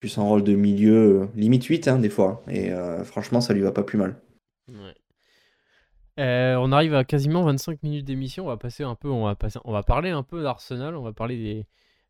[0.00, 2.42] plus en rôle de milieu, limite 8 hein, des fois.
[2.48, 2.70] Et
[3.04, 4.16] franchement, ça lui va pas plus mal.
[4.68, 4.94] Ouais.
[6.18, 8.44] Euh, on arrive à quasiment 25 minutes d'émission.
[8.44, 10.96] On va passer un peu, on va passer, on va parler un peu d'Arsenal.
[10.96, 11.66] On va parler des,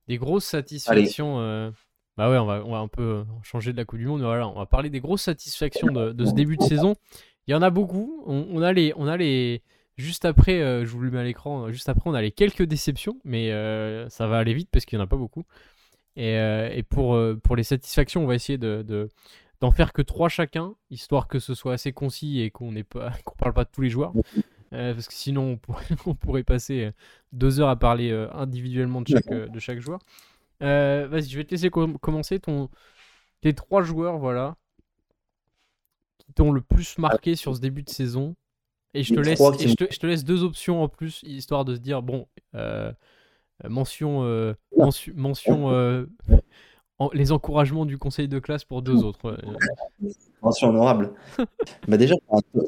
[0.08, 1.40] des grosses satisfactions.
[1.40, 1.70] Euh,
[2.16, 4.22] bah ouais, on va, on va un peu changer de la Coupe du Monde.
[4.22, 6.96] voilà, on va parler des grosses satisfactions de, ce début de saison.
[7.46, 8.24] Il y en a beaucoup.
[8.26, 9.62] On, a les, on a les,
[9.96, 11.70] juste après, euh, je vous le mets à l'écran.
[11.70, 13.50] Juste après, on a les quelques déceptions, mais
[14.08, 15.44] ça va aller vite parce qu'il y en a pas beaucoup.
[16.20, 19.08] Et, et pour, pour les satisfactions, on va essayer de
[19.60, 23.10] d'en faire que trois chacun, histoire que ce soit assez concis et qu'on ne pas,
[23.24, 24.12] qu'on parle pas de tous les joueurs.
[24.74, 25.58] Euh, parce que sinon,
[26.06, 26.92] on pourrait, passer euh,
[27.32, 30.00] deux heures à parler euh, individuellement de chaque, de chaque joueur.
[30.60, 32.68] Vas-y, je vais te laisser commencer ton,
[33.40, 34.56] tes trois joueurs, voilà,
[36.18, 38.36] qui t'ont le plus marqué sur ce début de saison.
[38.94, 42.02] Et je te, laisse, je, te, laisse deux options en plus, histoire de se dire,
[42.02, 42.26] bon,
[43.64, 46.06] mention, mention, mention
[47.12, 49.38] les encouragements du conseil de classe pour deux autres.
[50.42, 51.12] Mention honorable.
[51.88, 52.14] bah déjà,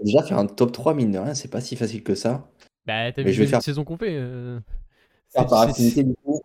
[0.05, 2.49] déjà, faire un top 3, mine de rien, c'est pas si facile que ça.
[2.87, 3.63] Bah, t'as vu je vais faire...
[3.63, 4.17] saison qu'on fait.
[4.17, 4.61] Euh...
[5.35, 6.41] par affinité, du coup.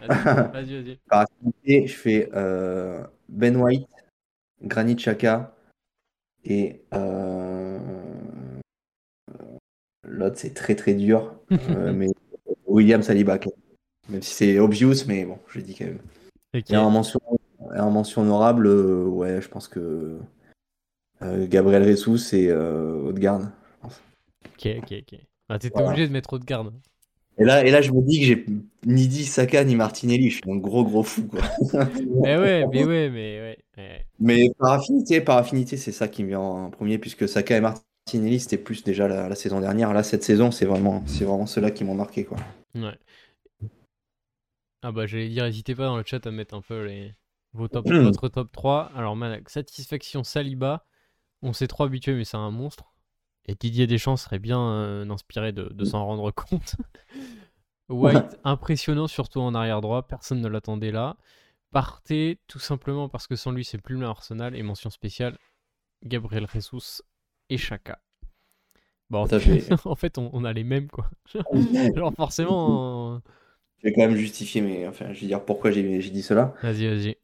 [0.00, 0.96] Vas-y, vas-y.
[1.08, 3.88] Par affinité, je fais euh, Ben White,
[4.62, 5.54] Granit Chaka
[6.44, 7.78] et euh...
[10.02, 11.34] l'autre, c'est très très dur.
[11.52, 12.08] euh, mais
[12.66, 13.38] William Saliba,
[14.08, 15.98] même si c'est obvious, mais bon, je le dis quand même.
[16.54, 17.20] Et en mention,
[17.58, 20.18] en mention honorable, euh, ouais, je pense que
[21.22, 23.50] euh, Gabriel Ressous et euh, Haute-Garde.
[23.84, 25.20] Ok, ok, ok.
[25.48, 26.72] Ah, T'étais obligé de mettre Haute-Garde.
[27.36, 28.46] Et là, et là, je me dis que j'ai
[28.86, 30.30] ni dit Saka ni Martinelli.
[30.30, 31.26] Je suis un gros gros fou.
[31.26, 31.40] Quoi.
[32.22, 34.06] mais ouais, mais ouais, mais ouais.
[34.20, 37.60] Mais par affinité, par affinité, c'est ça qui me vient en premier, puisque Saka et
[37.60, 39.92] Martinelli, c'était plus déjà la, la, saison dernière.
[39.92, 42.38] Là, cette saison, c'est vraiment, c'est vraiment ceux-là qui m'ont marqué, quoi.
[42.76, 42.96] Ouais.
[44.86, 47.14] Ah bah j'allais dire, n'hésitez pas dans le chat à mettre un peu les...
[47.54, 48.92] Vos top, votre top 3.
[48.94, 49.16] Alors
[49.46, 50.84] satisfaction Saliba.
[51.40, 52.92] On s'est trop habitué mais c'est un monstre.
[53.46, 56.76] Et Didier Deschamps serait bien euh, inspiré de, s'en rendre compte.
[57.88, 61.16] White, impressionnant surtout en arrière droit, personne ne l'attendait là.
[61.70, 64.54] Partez tout simplement parce que sans lui c'est plus le Arsenal.
[64.54, 65.38] Et mention spéciale,
[66.02, 67.00] Gabriel Jesus
[67.48, 68.02] et Chaka.
[69.08, 71.08] Bon, en, fait, en fait on, a les mêmes quoi.
[71.32, 73.22] Genre forcément...
[73.84, 76.54] Je vais quand même justifier, mais enfin, je vais dire pourquoi j'ai dit cela.
[76.62, 77.16] Vas-y, vas-y.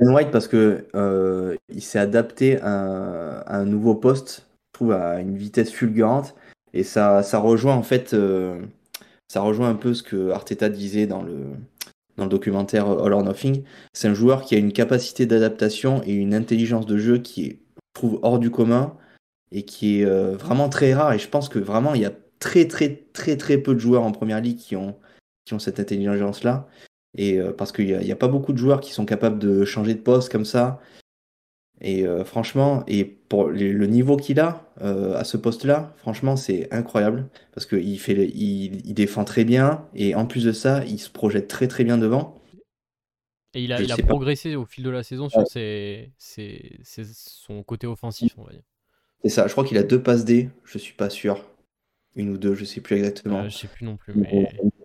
[0.00, 5.20] Ben White, parce que euh, il s'est adapté à, un nouveau poste, je trouve, à
[5.20, 6.34] une vitesse fulgurante.
[6.72, 8.58] Et ça, ça rejoint en fait, euh,
[9.28, 11.44] ça rejoint un peu ce que Arteta disait dans le,
[12.16, 13.64] dans le documentaire All or Nothing.
[13.92, 17.58] C'est un joueur qui a une capacité d'adaptation et une intelligence de jeu qui est,
[17.76, 18.96] je trouve, hors du commun
[19.52, 21.12] et qui est euh, vraiment très rare.
[21.12, 24.04] Et je pense que vraiment, il y a très, très, très, très peu de joueurs
[24.04, 24.96] en première ligue qui ont
[25.48, 26.68] qui ont cette intelligence-là.
[27.16, 29.94] Et euh, parce qu'il n'y a, pas beaucoup de joueurs qui sont capables de changer
[29.94, 30.80] de poste comme ça.
[31.80, 36.72] Et euh, franchement, et pour le niveau qu'il a euh, à ce poste-là, franchement, c'est
[36.72, 37.28] incroyable.
[37.52, 39.86] Parce qu'il fait, il, défend très bien.
[39.94, 42.42] Et en plus de ça, il se projette très très bien devant.
[43.54, 47.86] Et il a, il a progressé au fil de la saison sur ses, son côté
[47.86, 48.62] offensif, on va dire.
[49.22, 51.44] C'est ça, je crois qu'il a deux passes D, je suis pas sûr.
[52.14, 53.48] Une ou deux, je sais plus exactement.
[53.48, 54.12] je sais plus non plus.
[54.14, 54.77] Mais mais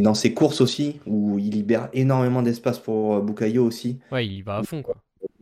[0.00, 3.98] dans ses courses aussi, où il libère énormément d'espace pour euh, Bukayo aussi.
[4.10, 4.96] Ouais, il va à fond, quoi.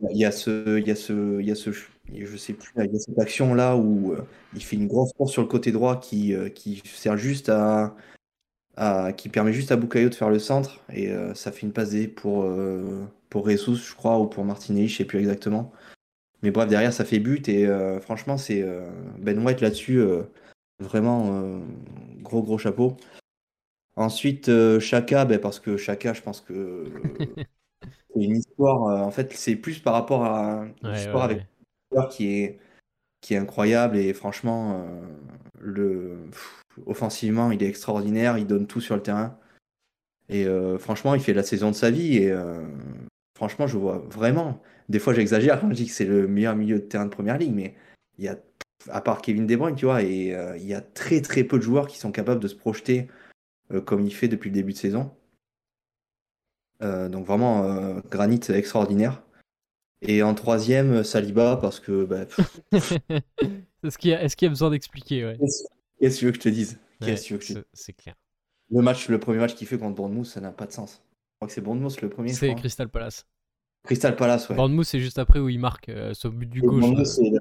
[0.09, 2.71] Il y a ce, il y a ce, il y a ce, je sais plus,
[2.77, 4.21] il y a cette action là où euh,
[4.55, 7.95] il fait une grosse course sur le côté droit qui, euh, qui sert juste à,
[8.77, 11.91] à, qui permet juste à Bukayo de faire le centre et ça fait une passe
[11.91, 12.47] D pour
[13.29, 15.71] pour Jesus, je crois, ou pour Martinelli, je sais plus exactement.
[16.41, 17.67] Mais bref, derrière, ça fait but et
[18.01, 18.65] franchement, c'est
[19.19, 20.01] Ben White là-dessus,
[20.79, 21.59] vraiment
[22.21, 22.97] gros gros chapeau.
[23.95, 24.49] Ensuite,
[24.79, 26.85] Chaka, ben, parce que Chaka, je pense que
[27.81, 29.05] c'est une histoire.
[29.05, 31.45] en fait, c'est plus par rapport à une histoire avec
[32.09, 32.59] qui est
[33.19, 34.87] qui est incroyable et franchement,
[35.59, 36.17] le
[36.87, 39.37] offensivement, il est extraordinaire, il donne tout sur le terrain.
[40.29, 40.47] Et
[40.79, 42.33] franchement, il fait la saison de sa vie et
[43.41, 44.61] franchement, je vois vraiment.
[44.87, 47.37] Des fois, j'exagère quand je dis que c'est le meilleur milieu de terrain de première
[47.37, 47.75] ligue, mais
[48.17, 48.37] il y a,
[48.89, 51.57] à part Kevin De Bruyne, tu vois, et euh, il y a très très peu
[51.57, 53.30] de joueurs qui sont capables de se projeter euh,
[53.79, 55.11] comme il fait depuis le début de saison.
[56.81, 59.23] Euh, donc vraiment, Granit extraordinaire.
[60.03, 62.05] Et en troisième, Saliba, parce que.
[62.05, 62.25] Bah,
[63.83, 65.37] est-ce qu'il y, a besoin d'expliquer ouais.
[65.99, 66.79] Qu'est-ce que tu veux que je te dise?
[67.73, 68.15] C'est clair.
[68.71, 71.03] Le match, le premier match qu'il fait contre Bournemouth, ça n'a pas de sens
[71.41, 72.33] crois que c'est Bournemouth le premier.
[72.33, 73.25] C'est Crystal Palace.
[73.83, 74.55] Crystal Palace, ouais.
[74.55, 76.81] Bournemouth, c'est juste après où il marque euh, ce but du gauche.
[76.81, 77.31] Bournemouth, c'est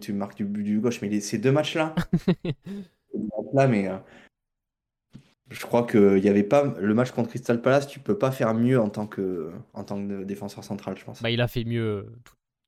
[0.00, 1.94] tu marques du but du gauche, mais ces deux matchs-là,
[3.52, 3.96] là, mais euh,
[5.52, 8.54] je crois qu'il n'y avait pas le match contre Crystal Palace, tu peux pas faire
[8.54, 11.22] mieux en tant que, en tant que défenseur central, je pense.
[11.22, 12.06] Bah, il a fait mieux.
[12.06, 12.16] Euh,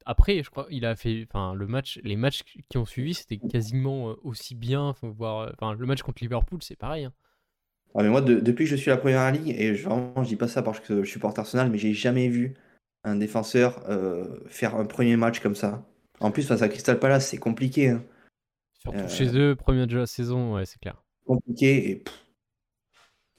[0.07, 3.39] après, je crois, il a fait, enfin, le match, les matchs qui ont suivi, c'était
[3.39, 4.95] quasiment aussi bien.
[5.03, 7.05] Voir, enfin, le match contre Liverpool, c'est pareil.
[7.05, 7.13] Hein.
[7.95, 10.29] Ah, mais moi, depuis que je suis à la première ligue, et je, vraiment, je
[10.29, 12.55] dis pas ça parce que je supporte Arsenal, mais j'ai jamais vu
[13.05, 15.87] un défenseur euh, faire un premier match comme ça.
[16.21, 17.91] En plus, face à Crystal Palace, c'est compliqué.
[17.91, 18.05] Hein.
[18.81, 21.03] Surtout euh, chez eux, premier match de la saison, ouais, c'est clair.
[21.25, 22.05] Compliqué et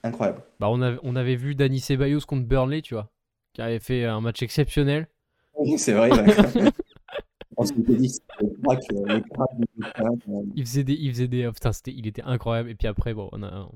[0.06, 0.41] incroyable.
[0.60, 3.12] Bah, on, avait, on avait vu Dani Ceballos contre Burnley, tu vois,
[3.54, 5.08] qui avait fait un match exceptionnel.
[5.58, 6.10] Oui, c'est vrai.
[10.56, 12.70] il faisait des, il faisait des, oh, putain, il était incroyable.
[12.70, 13.70] Et puis après, bon, on a,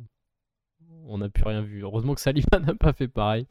[1.07, 1.83] on n'a plus rien vu.
[1.83, 3.45] Heureusement que Saliba n'a pas fait pareil.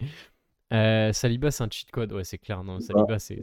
[0.73, 2.63] Euh, Saliba, c'est un cheat code, ouais, c'est clair.
[2.63, 3.41] Non, Saliba, c'est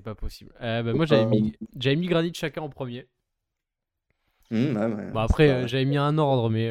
[0.00, 0.52] pas, possible.
[0.60, 3.06] Euh, bah, moi, j'avais mis, mis Granit chacun en premier.
[4.50, 6.68] Mmh, bah, après, euh, j'avais mis un ordre, mais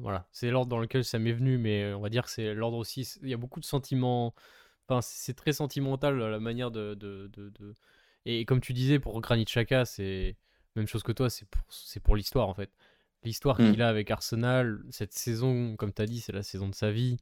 [0.00, 2.78] voilà, c'est l'ordre dans lequel ça m'est venu, mais on va dire que c'est l'ordre
[2.78, 3.08] aussi.
[3.22, 4.34] Il y a beaucoup de sentiments.
[4.88, 7.74] Enfin, c'est très sentimental la manière de, de, de,
[8.24, 10.36] Et comme tu disais, pour Granit Chaka, c'est
[10.76, 11.64] même chose que toi, c'est pour,
[12.04, 12.70] pour l'histoire en fait
[13.26, 13.80] l'histoire qu'il mm.
[13.80, 17.18] a avec Arsenal, cette saison, comme tu as dit, c'est la saison de sa vie.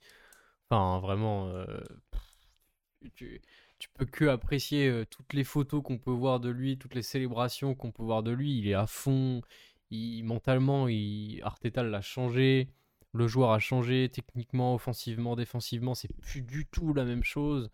[0.68, 1.64] Enfin, vraiment, euh,
[3.14, 3.40] tu,
[3.94, 7.74] peux que apprécier euh, toutes les photos qu'on peut voir de lui, toutes les célébrations
[7.74, 8.58] qu'on peut voir de lui.
[8.58, 9.42] Il est à fond.
[10.24, 12.68] Mentalement, il, Arteta l'a changé.
[13.12, 15.94] Le joueur a changé techniquement, offensivement, défensivement.
[15.94, 17.70] C'est plus du tout la même chose.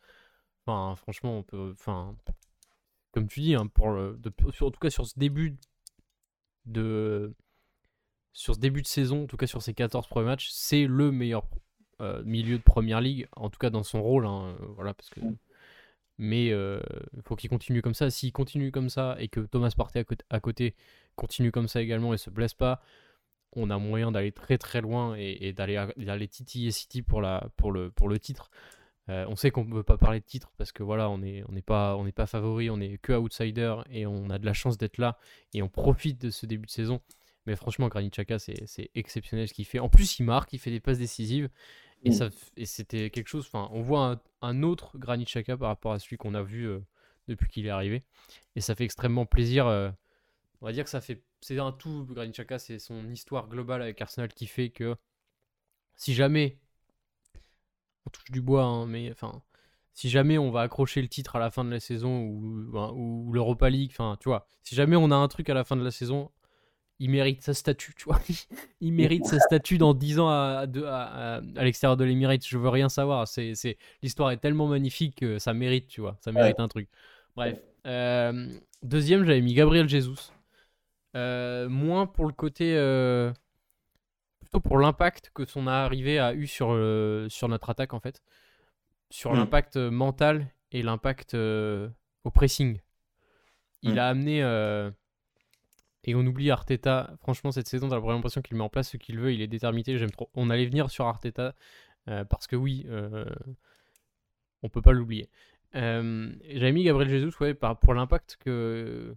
[0.66, 1.70] Enfin, franchement, on peut.
[1.72, 2.16] Enfin,
[3.12, 5.56] comme tu dis, hein, pour en tout cas sur ce début
[6.66, 7.34] de
[8.32, 11.10] sur ce début de saison, en tout cas sur ces 14 premiers matchs, c'est le
[11.10, 11.44] meilleur
[12.00, 14.26] euh, milieu de première ligue, en tout cas dans son rôle.
[14.26, 15.20] Hein, voilà, parce que...
[16.18, 16.80] Mais il euh,
[17.24, 18.10] faut qu'il continue comme ça.
[18.10, 20.74] S'il continue comme ça et que Thomas Partey à côté,
[21.20, 22.82] continue comme ça également et se blesse pas,
[23.52, 27.90] on a moyen d'aller très très loin et, d'aller titiller City pour, la, pour, le,
[27.90, 28.50] pour le titre.
[29.08, 31.60] on sait qu'on ne peut pas parler de titre parce que voilà, on n'est on
[31.60, 34.98] pas, on pas favori, on est que outsider et on a de la chance d'être
[34.98, 35.18] là
[35.52, 37.00] et on profite de ce début de saison.
[37.46, 39.78] Mais franchement, Granit Xhaka, c'est exceptionnel ce qu'il fait.
[39.78, 41.48] En plus, il marque, il fait des passes décisives.
[42.04, 42.30] Et, mm.
[42.56, 43.46] et c'était quelque chose.
[43.52, 46.80] Enfin, on voit un, autre Granit Xhaka par rapport à celui qu'on a vu euh,
[47.28, 48.02] depuis qu'il est arrivé.
[48.56, 49.66] Et ça fait extrêmement plaisir.
[49.66, 49.90] Euh,
[50.60, 51.22] on va dire que ça fait.
[51.40, 54.96] C'est un tout, Granit Xhaka, c'est son histoire globale avec Arsenal qui fait que
[55.96, 56.58] si jamais.
[58.06, 59.42] On touche du bois, hein, mais enfin.
[59.92, 63.32] Si jamais on va accrocher le titre à la fin de la saison ou, ou
[63.32, 65.82] l'Europa League, enfin, tu vois, si jamais on a un truc à la fin de
[65.82, 66.30] la saison,
[67.00, 68.20] il mérite sa statue, tu vois.
[68.80, 72.46] il mérite sa statue dans 10 ans à, à, à, l'extérieur de l'Emirates.
[72.46, 73.26] Je veux rien savoir.
[73.26, 73.78] C'est, c'est...
[74.02, 76.18] L'histoire est tellement magnifique que ça mérite, tu vois.
[76.20, 76.88] Ça mérite un truc.
[77.36, 77.58] Bref.
[77.86, 78.48] Euh,
[78.82, 80.30] deuxième, j'avais mis Gabriel Jesus.
[81.16, 82.76] Euh, moins pour le côté.
[82.76, 83.32] Euh,
[84.40, 86.68] plutôt pour l'impact que son arrivée a eu sur,
[87.28, 88.22] sur notre attaque, en fait.
[89.10, 89.36] Sur mm.
[89.36, 92.80] l'impact mental et l'impact au pressing.
[93.82, 93.98] Il mm.
[93.98, 94.42] a amené
[96.04, 97.12] et on oublie Arteta.
[97.20, 99.32] Franchement, cette saison, t'as la l'impression qu'il met en place ce qu'il veut.
[99.32, 99.98] Il est déterminé.
[99.98, 100.30] J'aime trop.
[100.34, 101.54] On allait venir sur Arteta
[102.08, 103.26] euh, parce que oui, euh,
[104.62, 105.28] on peut pas l'oublier.
[105.74, 109.14] Euh, J'avais mis Gabriel Jesus ouais, pour l'impact que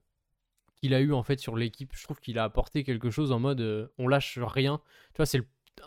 [0.84, 1.92] qu'il a eu en fait sur l'équipe.
[1.96, 4.82] Je trouve qu'il a apporté quelque chose en mode euh, on lâche rien.
[5.14, 5.42] Tu vois, c'est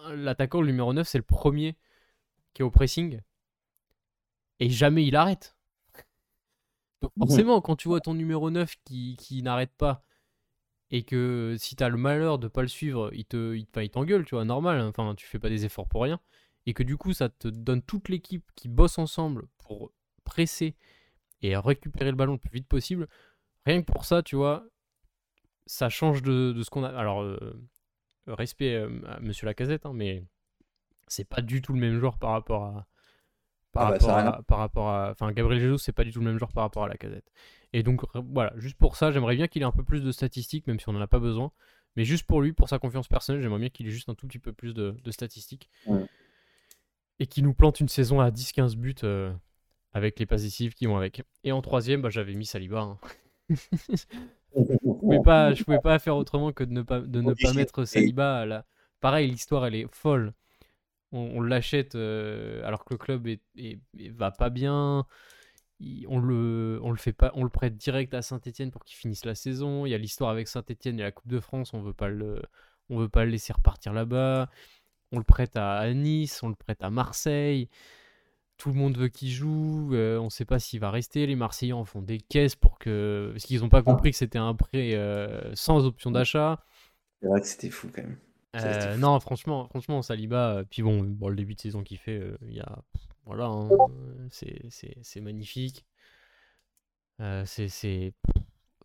[0.08, 1.76] l'attaquant le numéro 9, c'est le premier
[2.54, 3.20] qui est au pressing
[4.58, 5.54] et jamais il arrête.
[7.02, 10.02] Donc forcément, quand tu vois ton numéro 9 qui, qui n'arrête pas
[10.90, 14.34] et que si t'as le malheur de pas le suivre, il te, il, t'engueule, tu
[14.34, 14.80] vois, normal.
[14.80, 14.88] Hein.
[14.88, 16.20] Enfin, tu fais pas des efforts pour rien.
[16.64, 19.92] Et que du coup, ça te donne toute l'équipe qui bosse ensemble pour
[20.24, 20.74] presser
[21.42, 23.08] et récupérer le ballon le plus vite possible.
[23.66, 24.64] Rien que pour ça, tu vois,
[25.66, 26.88] ça change de, ce qu'on a.
[26.88, 27.38] Alors, euh,
[28.26, 30.24] respect à Monsieur Lacazette, hein, mais
[31.08, 32.86] c'est pas du tout le même joueur par rapport à.
[33.72, 35.10] Par, ah bah, rapport, à, par rapport à.
[35.10, 37.30] Enfin, Gabriel Jesus, c'est pas du tout le même joueur par rapport à Lacazette.
[37.72, 40.66] Et donc, voilà, juste pour ça, j'aimerais bien qu'il ait un peu plus de statistiques,
[40.66, 41.52] même si on n'en a pas besoin.
[41.96, 44.26] Mais juste pour lui, pour sa confiance personnelle, j'aimerais bien qu'il ait juste un tout
[44.26, 45.68] petit peu plus de, statistiques.
[47.18, 49.32] Et qu'il nous plante une saison à 10-15 buts euh,
[49.94, 51.22] avec les passifs qui vont avec.
[51.44, 52.80] Et en troisième, bah, j'avais mis Saliba.
[52.80, 52.98] Hein.
[54.56, 57.52] je pouvais pas, je pouvais pas faire autrement que de ne pas, de ne pas
[57.52, 58.38] mettre Saliba.
[58.38, 58.64] À la...
[59.00, 60.32] Pareil, l'histoire, elle est folle.
[61.12, 63.40] On, l'achète euh, alors que le club est,
[64.12, 65.06] va pas bien
[66.08, 69.24] on le, on le fait pas, on le prête direct à Saint-Etienne pour qu'il finisse
[69.24, 69.86] la saison.
[69.86, 72.42] Il y a l'histoire avec Saint-Etienne et la Coupe de France, on veut pas le,
[72.88, 74.48] on veut pas le laisser repartir là-bas.
[75.12, 77.68] On le prête à, Nice, on le prête à Marseille.
[78.56, 79.90] Tout le monde veut qu'il joue.
[79.92, 81.26] Euh, on ne sait pas s'il va rester.
[81.26, 84.38] Les Marseillais en font des caisses pour que, parce qu'ils n'ont pas compris que c'était
[84.38, 86.64] un prêt euh, sans option d'achat.
[87.20, 88.18] C'est vrai que c'était fou quand même.
[88.56, 90.62] Euh, non, franchement, franchement, Saliba.
[90.70, 92.82] Puis bon, bon, le début de saison qu'il fait, il y a
[93.26, 93.68] voilà, hein,
[94.30, 95.84] c'est magnifique.
[97.20, 97.44] Euh,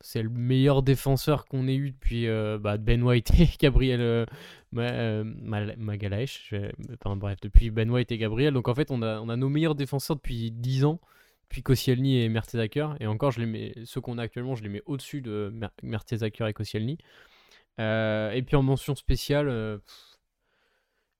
[0.02, 4.26] c'est le meilleur défenseur qu'on ait eu depuis euh, bah, Ben White et Gabriel euh,
[4.74, 6.54] Magalaesh.
[6.94, 8.54] Enfin, bref, depuis Ben White et Gabriel.
[8.54, 11.00] Donc en fait, on a, nos meilleurs défenseurs depuis 10 ans,
[11.50, 12.90] puis Koscielny et Mertesacker.
[13.00, 16.48] Et encore, je les mets, ceux qu'on a actuellement, je les mets au-dessus de Mertesacker
[16.48, 16.98] et Koscielny.
[17.80, 19.80] et puis en mention spéciale,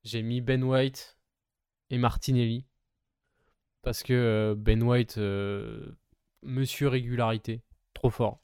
[0.04, 1.16] j'ai mis Ben White
[1.90, 2.66] et Martinelli.
[3.82, 5.96] Parce que euh, Ben White, euh,
[6.42, 7.62] monsieur régularité,
[7.94, 8.40] trop fort.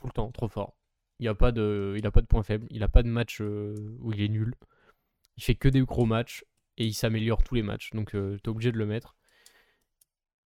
[0.00, 0.74] Tout le temps, trop fort.
[1.18, 3.42] Il n'a pas, de, il a pas de point faible, il n'a pas de match
[3.42, 4.54] euh, où il est nul.
[5.36, 6.44] Il fait que des gros matchs
[6.78, 7.90] et il s'améliore tous les matchs.
[7.90, 9.14] Donc tu es obligé de le mettre.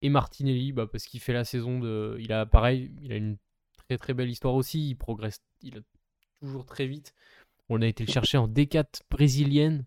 [0.02, 2.16] Et Martinelli, bah, parce qu'il fait la saison de.
[2.20, 3.38] Il a pareil, il a une
[3.76, 4.90] très très belle histoire aussi.
[4.90, 5.80] Il progresse, il a
[6.40, 7.14] toujours très vite.
[7.68, 9.84] On a été le chercher en D4 brésilienne.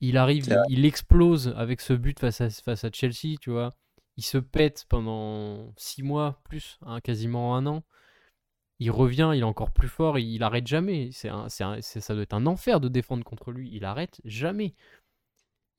[0.00, 3.74] Il arrive, il, explose avec ce but face à, face à Chelsea, tu vois.
[4.16, 7.84] Il se pète pendant six mois, plus, hein, quasiment un an.
[8.80, 11.10] Il revient, il est encore plus fort, il, il arrête jamais.
[11.12, 13.70] C'est ça doit être un enfer de défendre contre lui.
[13.72, 14.74] Il arrête jamais.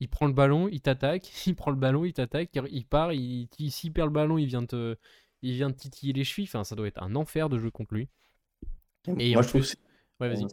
[0.00, 3.48] Il prend le ballon, il t'attaque, il prend le ballon, il t'attaque, il part, il,
[3.70, 4.96] s'il perd le ballon, il vient te,
[5.42, 6.48] il vient titiller les chevilles.
[6.48, 8.08] Enfin, ça doit être un enfer de jouer contre lui.
[9.18, 9.66] Et Moi, je trouve
[10.20, 10.46] ouais, vas-y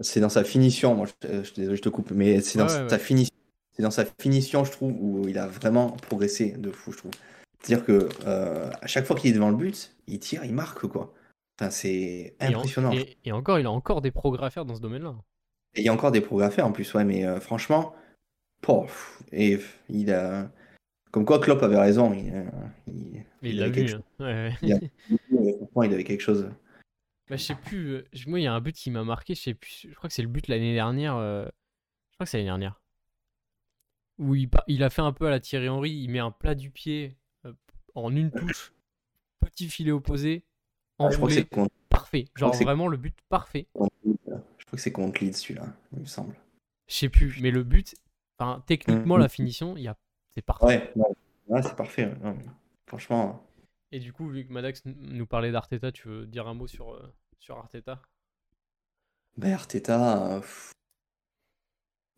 [0.00, 0.94] c'est dans sa finition.
[0.94, 3.34] Moi, je, je, je te coupe, mais c'est dans sa finition.
[3.72, 7.12] C'est dans sa finition, je trouve, où il a vraiment progressé de fou, je trouve.
[7.62, 10.86] C'est-à-dire que euh, à chaque fois qu'il est devant le but, il tire, il marque,
[10.86, 11.12] quoi.
[11.70, 12.92] C'est impressionnant.
[13.24, 15.14] Et, encore, il a encore des progrès à faire dans ce domaine-là.
[15.74, 17.94] Et il y a encore des progrès à faire en plus, ouais, mais euh, franchement,
[18.60, 20.50] pof, et il a.
[21.10, 22.12] Comme quoi, Klopp avait raison.
[22.12, 22.44] Il,
[22.86, 23.94] il, il l'a vu.
[24.20, 24.50] Hein.
[25.74, 26.50] Ouais, il avait quelque chose.
[27.28, 27.94] Bah, je sais plus.
[27.94, 29.34] Euh, moi, il y a un but qui m'a marqué.
[29.34, 29.86] Je sais plus.
[29.88, 31.16] Je crois que c'est le but l'année dernière.
[31.16, 31.44] Euh,
[32.10, 32.80] je crois que c'est l'année dernière.
[34.18, 35.92] Où il, il a fait un peu à la Thierry Henry.
[35.92, 37.52] Il met un plat du pied euh,
[37.94, 38.72] en une touche.
[39.40, 40.44] Petit filet opposé.
[40.98, 41.48] Ah, je crois que c'est
[41.88, 42.26] Parfait.
[42.36, 43.66] Genre vraiment le but parfait.
[43.74, 43.80] Je
[44.24, 44.40] crois
[44.72, 46.34] que c'est contre Leeds celui-là, il me semble.
[46.86, 47.38] Je sais plus.
[47.40, 47.94] Mais le but,
[48.38, 49.30] enfin, techniquement, mm, la mm.
[49.30, 49.96] finition, y a...
[50.34, 50.92] c'est parfait.
[50.94, 51.06] Ouais,
[51.48, 52.10] ouais, c'est parfait.
[52.86, 53.44] franchement.
[53.90, 56.92] Et du coup, vu que Madax nous parlait d'Arteta, tu veux dire un mot sur,
[56.92, 58.02] euh, sur Arteta?
[59.36, 60.36] Ben Arteta.
[60.36, 60.40] Euh,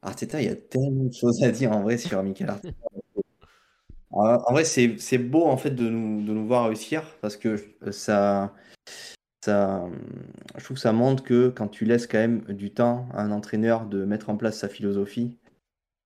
[0.03, 2.87] Arteta, il y a tellement de choses à dire en vrai sur Michael Arteta.
[4.11, 7.93] en vrai, c'est beau en fait de nous, de nous voir réussir parce que euh,
[7.93, 8.53] ça,
[9.45, 9.89] ça,
[10.57, 13.31] je trouve que ça montre que quand tu laisses quand même du temps à un
[13.31, 15.39] entraîneur de mettre en place sa philosophie,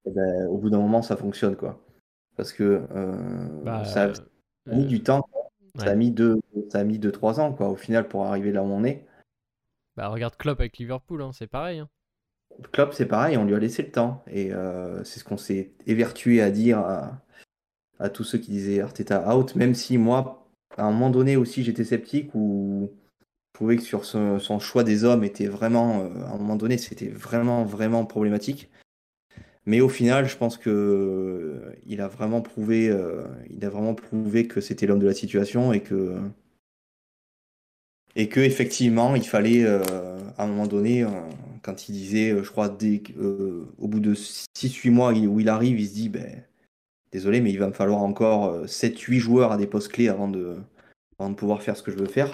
[0.07, 1.81] eh ben, au bout d'un moment, ça fonctionne quoi.
[2.37, 2.83] Parce que
[3.65, 4.13] bah, ça
[4.71, 5.27] a mis du temps
[5.77, 8.53] ça a mis deux, ça a mis deux, trois ans, quoi, au final, pour arriver
[8.53, 9.07] là où on est.
[9.97, 11.81] Bah, regarde Klopp avec Liverpool, hein, c'est pareil.
[11.81, 11.89] Hein.
[12.73, 14.23] Klopp, c'est pareil, on lui a laissé le temps.
[14.29, 17.21] Et euh, c'est ce qu'on s'est évertué à dire à,
[18.11, 20.44] tous ceux qui disaient Arteta out, même si moi,
[20.77, 22.91] à un moment donné aussi, j'étais sceptique ou
[23.55, 26.79] je trouvais que sur son, choix des hommes était vraiment, euh, à un moment donné,
[26.79, 28.71] c'était vraiment, vraiment problématique.
[29.67, 33.95] Mais au final, je pense que euh, il a vraiment prouvé, euh, il a vraiment
[33.95, 36.19] prouvé que c'était l'homme de la situation et que
[38.17, 41.05] et que effectivement, il fallait à un moment donné,
[41.63, 45.95] quand il disait, je crois, au bout de 6-8 mois où il arrive, il se
[45.95, 46.45] dit, ben,
[47.15, 50.57] désolé, mais il va me falloir encore 7-8 joueurs à des postes clés avant de,
[51.19, 52.31] avant de pouvoir faire ce que je veux faire.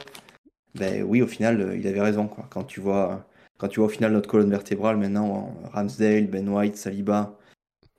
[0.75, 2.27] Ben oui, au final, il avait raison.
[2.27, 2.47] Quoi.
[2.51, 3.27] Quand tu vois
[3.59, 7.39] quand tu vois au final notre colonne vertébrale maintenant, Ramsdale, Ben White, Saliba,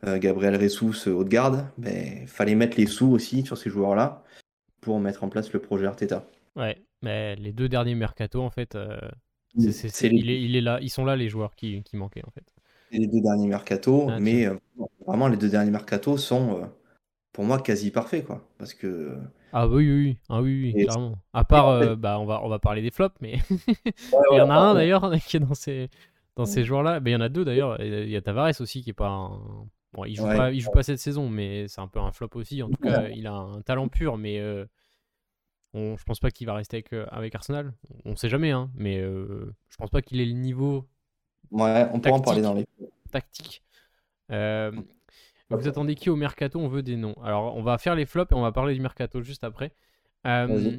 [0.04, 4.24] Gabriel Ressus, haute garde, ben, fallait mettre les sous aussi sur ces joueurs-là
[4.82, 6.28] pour mettre en place le projet Arteta.
[6.56, 8.76] Ouais, mais les deux derniers mercato, en fait,
[9.70, 12.46] c'est, il, est, là, ils sont là les joueurs qui, qui manquaient en fait.
[12.92, 14.48] Les deux derniers mercato, ah, mais
[15.08, 16.70] vraiment les deux derniers mercato sont
[17.32, 19.18] pour moi quasi parfaits quoi, parce que
[19.54, 21.18] ah oui, oui, ah oui, oui clairement.
[21.34, 24.50] À part, euh, bah, on, va, on va parler des flops, mais il y en
[24.50, 25.89] a un d'ailleurs qui est dans ces,
[26.36, 27.00] dans ces joueurs-là.
[27.00, 27.82] Mais il y en a deux d'ailleurs.
[27.82, 29.42] Il y a Tavares aussi qui est pas un...
[29.94, 32.30] Bon, il joue, pas, il joue pas cette saison, mais c'est un peu un flop
[32.36, 32.64] aussi.
[32.64, 34.66] En tout cas, il a un talent pur, mais euh,
[35.74, 37.74] on, je pense pas qu'il va rester avec, euh, avec Arsenal.
[38.06, 40.88] On sait jamais, hein, mais euh, je pense pas qu'il ait le niveau.
[41.52, 42.66] Ouais, on peut en parler dans les.
[43.12, 43.62] Tactique.
[44.32, 44.72] Euh,
[45.49, 46.60] vous attendez qui au mercato?
[46.60, 47.16] On veut des noms.
[47.24, 49.74] Alors, on va faire les flops et on va parler du mercato juste après.
[50.26, 50.78] Euh,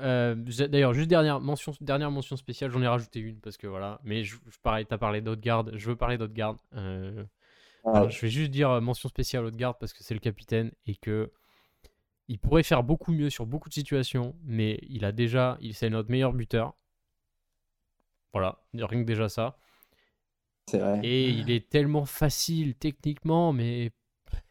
[0.00, 4.00] euh, d'ailleurs, juste dernière mention, dernière mention spéciale, j'en ai rajouté une parce que voilà.
[4.02, 6.18] Mais je, je pareil, t'as parlé d'Haute-Garde, je veux parler.
[6.74, 7.24] Euh,
[7.84, 8.08] ah.
[8.08, 11.30] je vais juste dire mention spéciale Haute-Garde parce que c'est le capitaine et que
[12.28, 15.90] il pourrait faire beaucoup mieux sur beaucoup de situations, mais il a déjà, il c'est
[15.90, 16.74] notre meilleur buteur.
[18.32, 19.56] Voilà, rien que déjà ça.
[21.02, 23.90] Et il est tellement facile techniquement, mais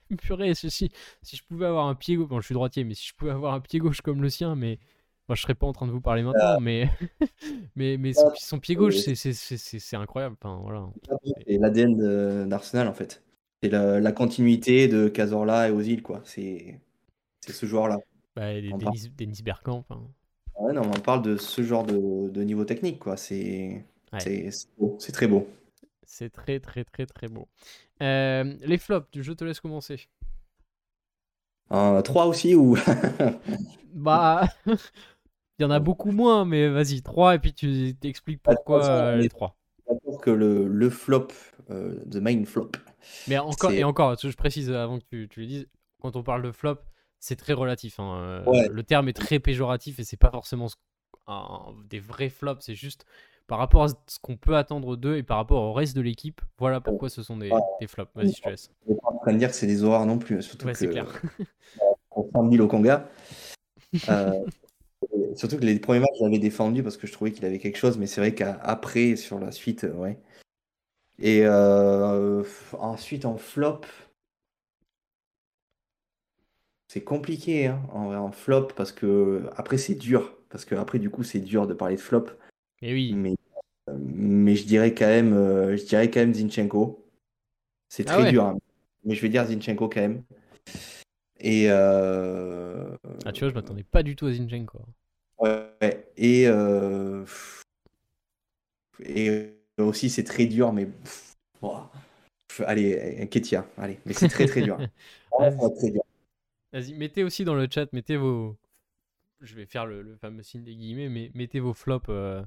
[0.17, 3.07] purée, si, si je pouvais avoir un pied gauche, bon je suis droitier, mais si
[3.07, 4.79] je pouvais avoir un pied gauche comme le sien, mais
[5.27, 6.89] moi je serais pas en train de vous parler maintenant, mais
[7.75, 10.37] mais, mais son, pied gauche, c'est incroyable.
[10.41, 10.87] Enfin, voilà.
[11.47, 13.21] C'est l'ADN d'Arsenal en fait.
[13.61, 16.21] C'est la, la, continuité de Cazorla et Ozil, quoi.
[16.23, 16.79] C'est
[17.47, 17.97] ce joueur-là.
[18.35, 19.85] Bah, Denis, Denis Bergkamp.
[20.59, 23.17] Ouais, non, on parle de ce genre de, de niveau technique, quoi.
[23.17, 23.83] C'est
[24.19, 25.47] c'est très beau.
[26.05, 27.47] C'est très très très très beau.
[28.01, 30.07] Euh, les flops, je te laisse commencer.
[31.71, 32.77] Euh, 3 aussi ou?
[33.93, 38.85] Bah, il y en a beaucoup moins, mais vas-y, 3 et puis tu t'expliques pourquoi
[38.85, 39.55] euh, les 3.
[40.21, 41.29] que le, le flop,
[41.69, 42.71] euh, the main flop.
[43.29, 45.67] Mais encore, et encore, je précise avant que tu, tu le dises,
[46.01, 46.79] quand on parle de flop,
[47.19, 47.99] c'est très relatif.
[47.99, 48.43] Hein.
[48.69, 50.67] Le terme est très péjoratif et c'est pas forcément
[51.85, 53.05] des vrais flops, c'est juste
[53.47, 56.41] par rapport à ce qu'on peut attendre d'eux et par rapport au reste de l'équipe,
[56.57, 57.51] voilà pourquoi ce sont des,
[57.87, 58.11] flops.
[58.15, 58.71] Vas-y, je te laisse.
[58.87, 60.41] Je pas en train de dire que c'est des horreurs non plus.
[60.41, 61.07] Surtout ouais, c'est clair.
[62.11, 63.07] on 000 au Conga.
[64.09, 64.43] Euh,
[65.35, 67.97] surtout que les premiers matchs, j'avais défendu parce que je trouvais qu'il avait quelque chose,
[67.97, 70.17] mais c'est vrai qu'après, sur la suite, euh, ouais.
[71.19, 72.43] Et euh,
[72.73, 73.81] ensuite, en flop,
[76.87, 80.35] c'est compliqué hein, en, en, flop parce que après, c'est dur.
[80.49, 82.25] Parce que après, du coup, c'est dur de parler de flop.
[82.85, 83.13] Et oui.
[83.15, 83.35] Mais,
[83.97, 87.03] mais je dirais quand même, euh, je dirais quand même Zinchenko.
[87.89, 88.57] C'est ah très dur, hein.
[89.03, 90.23] mais je vais dire Zinchenko quand même.
[91.39, 92.95] Et euh...
[93.25, 94.81] ah tu vois, je m'attendais pas du tout à Zinchenko.
[95.39, 96.11] Ouais.
[96.15, 97.25] Et euh...
[99.03, 100.87] et aussi c'est très dur, mais
[102.65, 104.77] allez, Ketia, allez, mais c'est très très dur.
[106.71, 108.55] Vas-y, mettez aussi dans le chat, mettez vos.
[109.41, 112.05] Je vais faire le, fameux signe des guillemets, mais mettez vos flops.
[112.09, 112.43] Euh,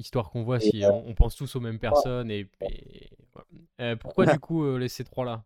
[0.00, 2.30] histoire qu'on voit si on, pense tous aux mêmes personnes.
[2.30, 2.48] Et,
[3.80, 5.44] euh, pourquoi du coup euh, les ces trois-là?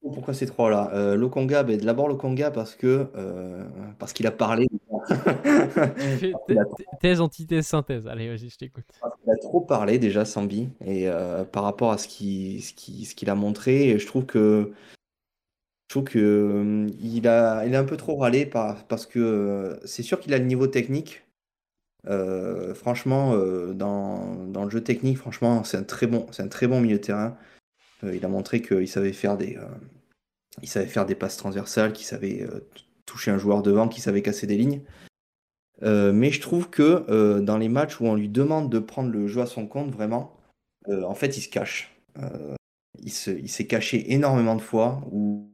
[0.00, 0.90] Pourquoi ces trois-là?
[0.92, 3.64] Euh, Lokonga, ben, d'abord Lokonga parce que euh,
[3.98, 4.66] parce qu'il a parlé.
[7.00, 8.06] thèse, antithèse, synthèse.
[8.06, 8.84] Allez, vas-y, je t'écoute.
[9.26, 11.08] Il a trop parlé déjà, Sambi, et
[11.52, 14.72] par rapport à ce qu'il ce qui, ce qu'il a montré, je trouve que
[15.88, 20.02] je trouve que il a il a un peu trop râlé par, parce que c'est
[20.02, 21.24] sûr qu'il a le niveau technique
[22.06, 27.36] euh, franchement, euh, dans, le jeu technique, franchement, c'est un très bon, milieu de terrain.
[28.02, 29.58] Euh, il a montré qu'il savait faire des,
[30.62, 32.46] il savait faire des passes transversales, qu'il savait
[33.06, 34.82] toucher un joueur devant, qu'il savait casser des lignes.
[35.82, 39.40] mais je trouve que dans les matchs où on lui demande de prendre le jeu
[39.40, 40.36] à son compte, vraiment,
[40.88, 41.96] en fait, il se cache.
[43.02, 45.50] il s'est caché énormément de fois où,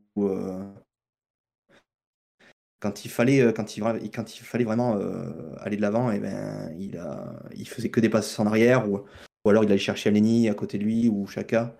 [2.80, 6.16] quand il fallait, euh, quand il, quand il fallait vraiment euh, aller de l'avant, et
[6.16, 9.02] eh ben, il, a, il faisait que des passes en arrière, ou,
[9.44, 11.76] ou alors il allait chercher Aleni à côté de lui, ou Chaka.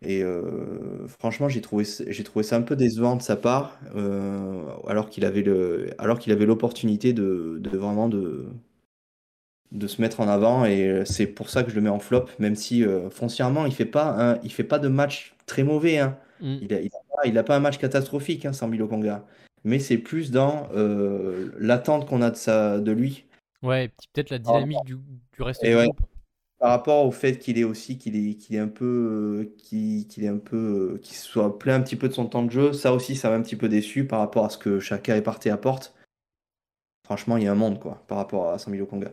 [0.00, 3.80] Et euh, franchement, j'ai trouvé, j'ai trouvé ça un peu décevant de sa part,
[4.86, 8.46] alors qu'il avait le, alors qu'il avait l'opportunité de, de, vraiment de,
[9.72, 10.64] de se mettre en avant.
[10.64, 13.84] Et c'est pour ça que je le mets en flop, même si foncièrement, il fait
[13.86, 15.98] pas, il fait pas de match très mauvais.
[15.98, 16.16] Hein.
[16.40, 16.58] Mm.
[16.62, 16.80] Il, a,
[17.24, 19.26] il, a, pas un match catastrophique, hein, sans Milo Konga
[19.64, 23.24] mais c'est plus dans euh, l'attente qu'on a de, ça, de lui.
[23.62, 24.96] Ouais, peut-être la dynamique du,
[25.32, 26.00] du, reste du groupe.
[26.58, 30.28] Par rapport au fait qu'il est aussi qu'il est, qu'il est un peu qu'il est
[30.28, 33.14] un peu qu'il soit plein un petit peu de son temps de jeu, ça aussi
[33.14, 35.94] ça m'a un petit peu déçu par rapport à ce que chacun est parti apporte.
[37.04, 39.12] Franchement, il y a un monde quoi par rapport à Samilo Konga.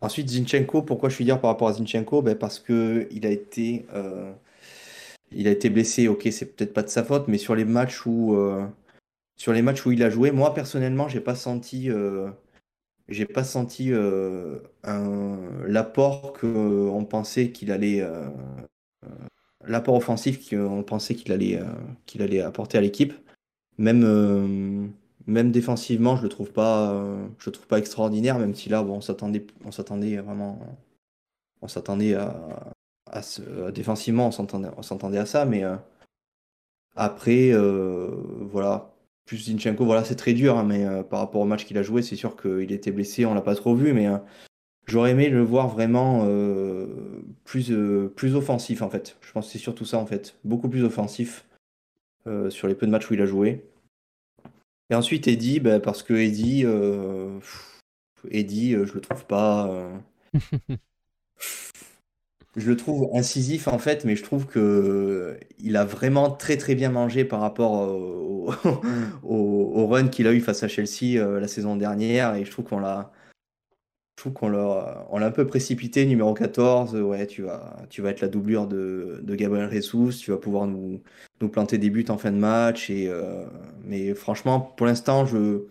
[0.00, 2.22] Ensuite, Zinchenko, pourquoi je suis dire par rapport à Zinchenko?
[2.22, 4.32] Ben Parce que il a été euh,
[5.32, 8.06] il a été blessé, ok, c'est peut-être pas de sa faute, mais sur les matchs
[8.06, 8.36] où,
[9.36, 11.90] sur les matchs où il a joué, moi personnellement, j'ai pas senti,
[13.08, 13.92] j'ai pas senti
[15.66, 18.02] l'apport qu'on pensait qu'il allait,
[19.64, 21.60] l'apport offensif qu'on pensait qu'il allait,
[22.06, 23.12] qu'il allait apporter à l'équipe.
[23.78, 24.90] Même,
[25.26, 26.94] même défensivement, je le trouve pas,
[27.38, 30.58] je le trouve pas extraordinaire, même si là, bon, on s'attendait, on s'attendait vraiment,
[31.60, 32.72] on s'attendait à,
[33.10, 33.20] à
[33.70, 35.62] défensivement, on s'attendait, à ça, mais
[36.94, 37.52] après,
[38.50, 38.95] voilà,
[39.26, 42.02] plus Zinchenko, voilà, c'est très dur, hein, mais par rapport au match qu'il a joué,
[42.02, 44.08] c'est sûr qu'il était blessé, on l'a pas trop vu, mais
[44.86, 46.24] j'aurais aimé le voir vraiment
[47.44, 47.72] plus,
[48.14, 49.16] plus offensif en fait.
[49.20, 51.44] Je pense que c'est surtout ça en fait, beaucoup plus offensif
[52.50, 53.64] sur les peu de matchs où il a joué.
[54.90, 57.40] Et ensuite, Eddie, bah, parce que Eddie, euh,
[58.30, 59.90] Eddie, euh, je le trouve pas.
[62.56, 66.56] Euh, je le trouve incisif en fait, mais je trouve que il a vraiment très
[66.56, 67.88] très bien mangé par rapport
[69.22, 72.64] au, au run qu'il a eu face à Chelsea la saison dernière, et je trouve
[72.66, 73.12] qu'on l'a
[74.16, 76.94] je trouve qu'on l'a, on l'a un peu précipité, numéro 14.
[76.96, 80.20] Ouais, tu vas, tu vas être la doublure de, de Gabriel Jesus.
[80.22, 81.02] Tu vas pouvoir nous,
[81.42, 82.88] nous planter des buts en fin de match.
[82.88, 83.44] Et, euh,
[83.84, 85.66] mais franchement, pour l'instant, je,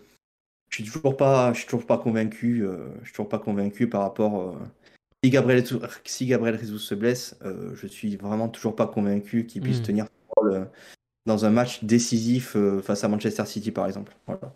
[0.70, 2.64] je suis toujours pas, je suis toujours pas convaincu.
[2.66, 4.56] Euh, je suis toujours pas convaincu par rapport.
[5.26, 5.64] Euh, si Gabriel,
[6.04, 7.38] si Gabriel Jesus se blesse,
[7.74, 9.84] je suis vraiment toujours pas convaincu qu'il puisse hmm.
[9.84, 10.70] tenir rôle
[11.26, 14.16] dans un match décisif face à Manchester City, par exemple.
[14.28, 14.56] Voilà.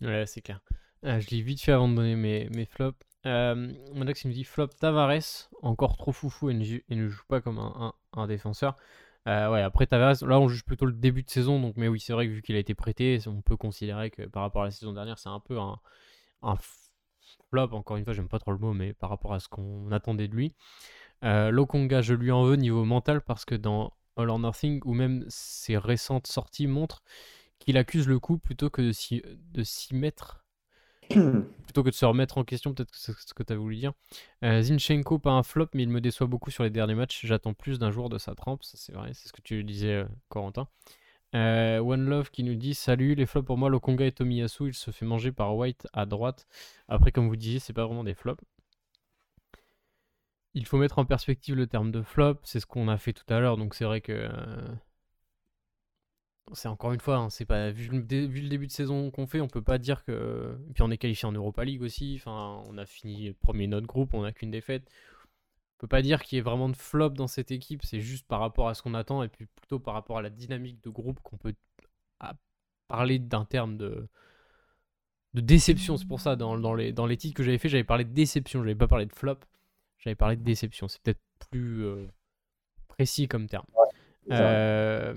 [0.00, 0.60] Ouais, c'est clair.
[1.02, 2.98] Ah, je l'ai vite fait avant de donner mes, mes flops.
[3.26, 7.58] Euh, Monax il me dit flop Tavares, encore trop foufou et ne, joue pas comme
[7.58, 8.76] un, un, défenseur.
[9.26, 12.00] Euh, ouais, après Tavares, là on juge plutôt le début de saison, donc mais oui,
[12.00, 14.66] c'est vrai que vu qu'il a été prêté, on peut considérer que par rapport à
[14.66, 15.80] la saison dernière, c'est un peu un,
[16.42, 16.56] un,
[17.50, 17.68] flop.
[17.72, 20.28] Encore une fois, j'aime pas trop le mot, mais par rapport à ce qu'on attendait
[20.28, 20.54] de lui.
[21.24, 24.94] Euh, Lokonga, je lui en veux niveau mental parce que dans All or Nothing, ou
[24.94, 27.02] même ses récentes sorties montrent
[27.58, 30.44] qu'il accuse le coup plutôt que de s'y mettre
[31.64, 33.76] plutôt que de se remettre en question, peut-être que c'est ce que tu as voulu
[33.76, 33.92] dire.
[34.42, 37.24] Euh, Zinchenko, pas un flop, mais il me déçoit beaucoup sur les derniers matchs.
[37.24, 39.94] J'attends plus d'un jour de sa trempe, ça c'est vrai, c'est ce que tu disais,
[39.94, 40.68] euh, Corentin.
[41.34, 44.74] Euh, One Love qui nous dit Salut, les flops pour moi, Lokonga et Tomiyasu, il
[44.74, 46.46] se fait manger par White à droite.
[46.88, 48.42] Après, comme vous disiez, c'est pas vraiment des flops.
[50.54, 53.24] Il faut mettre en perspective le terme de flop, c'est ce qu'on a fait tout
[53.28, 54.28] à l'heure, donc c'est vrai que
[56.52, 59.48] c'est encore une fois, hein, c'est pas vu le, début de saison qu'on fait, on
[59.48, 60.56] peut pas dire que.
[60.74, 62.22] Puis on est qualifié en Europa League aussi.
[62.26, 64.90] On a fini premier notre groupe, on a qu'une défaite.
[65.76, 67.84] On peut pas dire qu'il y ait vraiment de flop dans cette équipe.
[67.84, 70.30] C'est juste par rapport à ce qu'on attend et puis plutôt par rapport à la
[70.30, 71.54] dynamique de groupe qu'on peut
[72.88, 74.08] parler d'un terme de
[75.34, 75.96] de déception.
[75.96, 78.12] C'est pour ça dans, dans, les dans les titres que j'avais fait, j'avais parlé de
[78.12, 78.62] déception.
[78.62, 79.38] J'avais pas parlé de flop.
[79.98, 80.86] J'avais parlé de déception.
[80.86, 81.20] C'est peut-être
[81.50, 82.06] plus euh,
[82.88, 83.66] précis comme terme.
[84.30, 85.14] euh,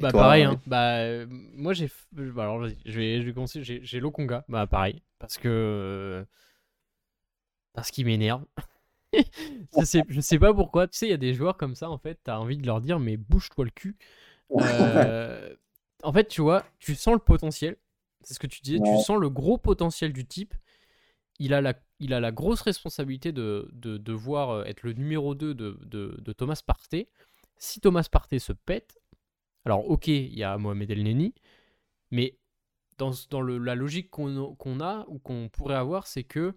[0.00, 0.60] bah pareil, hein.
[0.66, 4.66] bah euh, moi j'ai, bah, alors je vais, je vais commencer, j'ai, j'ai Lokonga, bah
[4.66, 6.24] pareil, parce que
[7.72, 8.44] parce qu'il m'énerve.
[9.12, 11.90] je sais, je sais pas pourquoi, tu sais, il y a des joueurs comme ça
[11.90, 13.96] en fait, t'as envie de leur dire mais bouge-toi le cul.
[14.52, 15.54] Euh,
[16.02, 17.76] en fait, tu vois, tu sens le potentiel,
[18.22, 20.54] c'est ce que tu disais, tu sens le gros potentiel du type.
[21.38, 25.36] Il a la, il a la grosse responsabilité de, de devoir euh, être le numéro
[25.36, 27.08] 2 de, de, de Thomas Partey.
[27.58, 28.98] Si Thomas Partey se pète,
[29.64, 31.34] alors, ok, il y a Mohamed El Neni,
[32.10, 32.38] mais
[32.96, 36.56] dans, dans le, la logique qu'on a ou qu'on pourrait avoir, c'est que,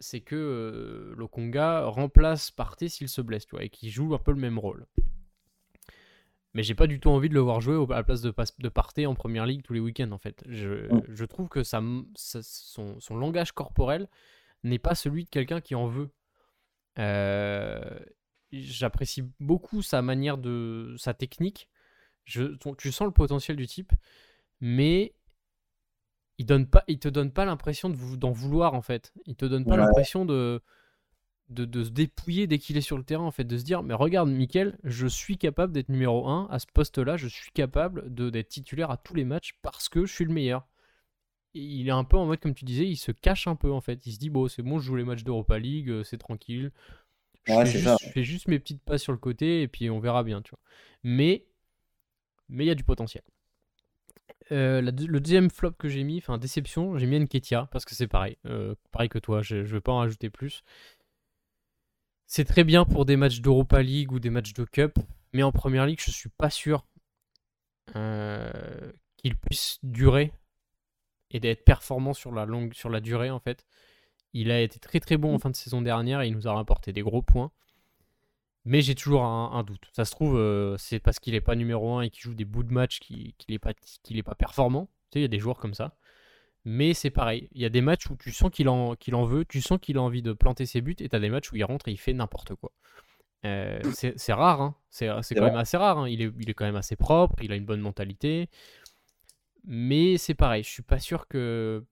[0.00, 4.18] c'est que euh, Lokonga remplace Partey s'il se blesse, tu vois, et qu'il joue un
[4.18, 4.86] peu le même rôle.
[6.54, 8.68] Mais j'ai pas du tout envie de le voir jouer à la place de, de
[8.68, 10.42] Partey en première ligue tous les week-ends, en fait.
[10.48, 11.82] Je, je trouve que ça,
[12.16, 14.08] son, son, langage corporel
[14.64, 16.10] n'est pas celui de quelqu'un qui en veut.
[16.98, 18.00] Euh,
[18.50, 20.94] j'apprécie beaucoup sa manière de.
[20.98, 21.68] sa technique.
[22.24, 23.92] Je, tu sens le potentiel du type,
[24.60, 25.14] mais
[26.38, 29.12] il donne pas, il te donne pas l'impression d'en vouloir en fait.
[29.26, 30.62] Il te donne pas l'impression de,
[31.48, 33.82] de, de, se dépouiller dès qu'il est sur le terrain en fait, de se dire
[33.82, 38.12] mais regarde Mickaël, je suis capable d'être numéro 1 à ce poste-là, je suis capable
[38.14, 40.68] d'être titulaire à tous les matchs parce que je suis le meilleur.
[41.54, 43.72] Et il est un peu en mode comme tu disais, il se cache un peu
[43.72, 44.06] en fait.
[44.06, 46.70] Il se dit bon c'est bon, je joue les matchs d'Europa League, euh, c'est tranquille.
[47.46, 50.50] Je, fais juste, mes petites passes sur le côté et puis on verra bien, tu
[50.50, 50.60] vois.
[51.02, 51.46] Mais
[52.48, 53.24] mais il y a du potentiel.
[54.50, 58.06] Euh, le deuxième flop que j'ai mis, enfin déception, j'ai mis Nketia parce que c'est
[58.06, 60.62] pareil, euh, pareil que toi, je, ne vais pas en rajouter plus.
[62.26, 64.98] C'est très bien pour des matchs d'Europa League ou des matchs de Cup,
[65.32, 66.86] mais en Première Ligue, je suis pas sûr
[67.96, 70.32] euh, qu'il puisse durer
[71.30, 73.66] et d'être performant sur la longue, sur la durée en fait.
[74.34, 76.52] Il a été très très bon en fin de saison dernière et il nous a
[76.52, 77.50] rapporté des gros points.
[78.68, 79.88] Mais j'ai toujours un, doute.
[79.92, 82.44] Ça se trouve, euh, c'est parce qu'il n'est pas numéro 1 et qu'il joue des
[82.44, 84.90] bouts de match qu'il n'est pas, est pas performant.
[85.10, 85.96] Tu sais, il y a des joueurs comme ça.
[86.66, 87.48] Mais c'est pareil.
[87.52, 89.78] Il y a des matchs où tu sens qu'il en, qu'il en veut, tu sens
[89.80, 91.88] qu'il a envie de planter ses buts, et tu as des matchs où il rentre
[91.88, 92.70] et il fait n'importe quoi.
[93.46, 94.74] Euh, c'est rare, hein.
[94.90, 96.00] c'est quand même assez rare.
[96.00, 96.08] Hein.
[96.10, 98.50] Il, est, il est quand même assez propre, il a une bonne mentalité.
[99.64, 101.82] Mais c'est pareil, je suis pas sûr que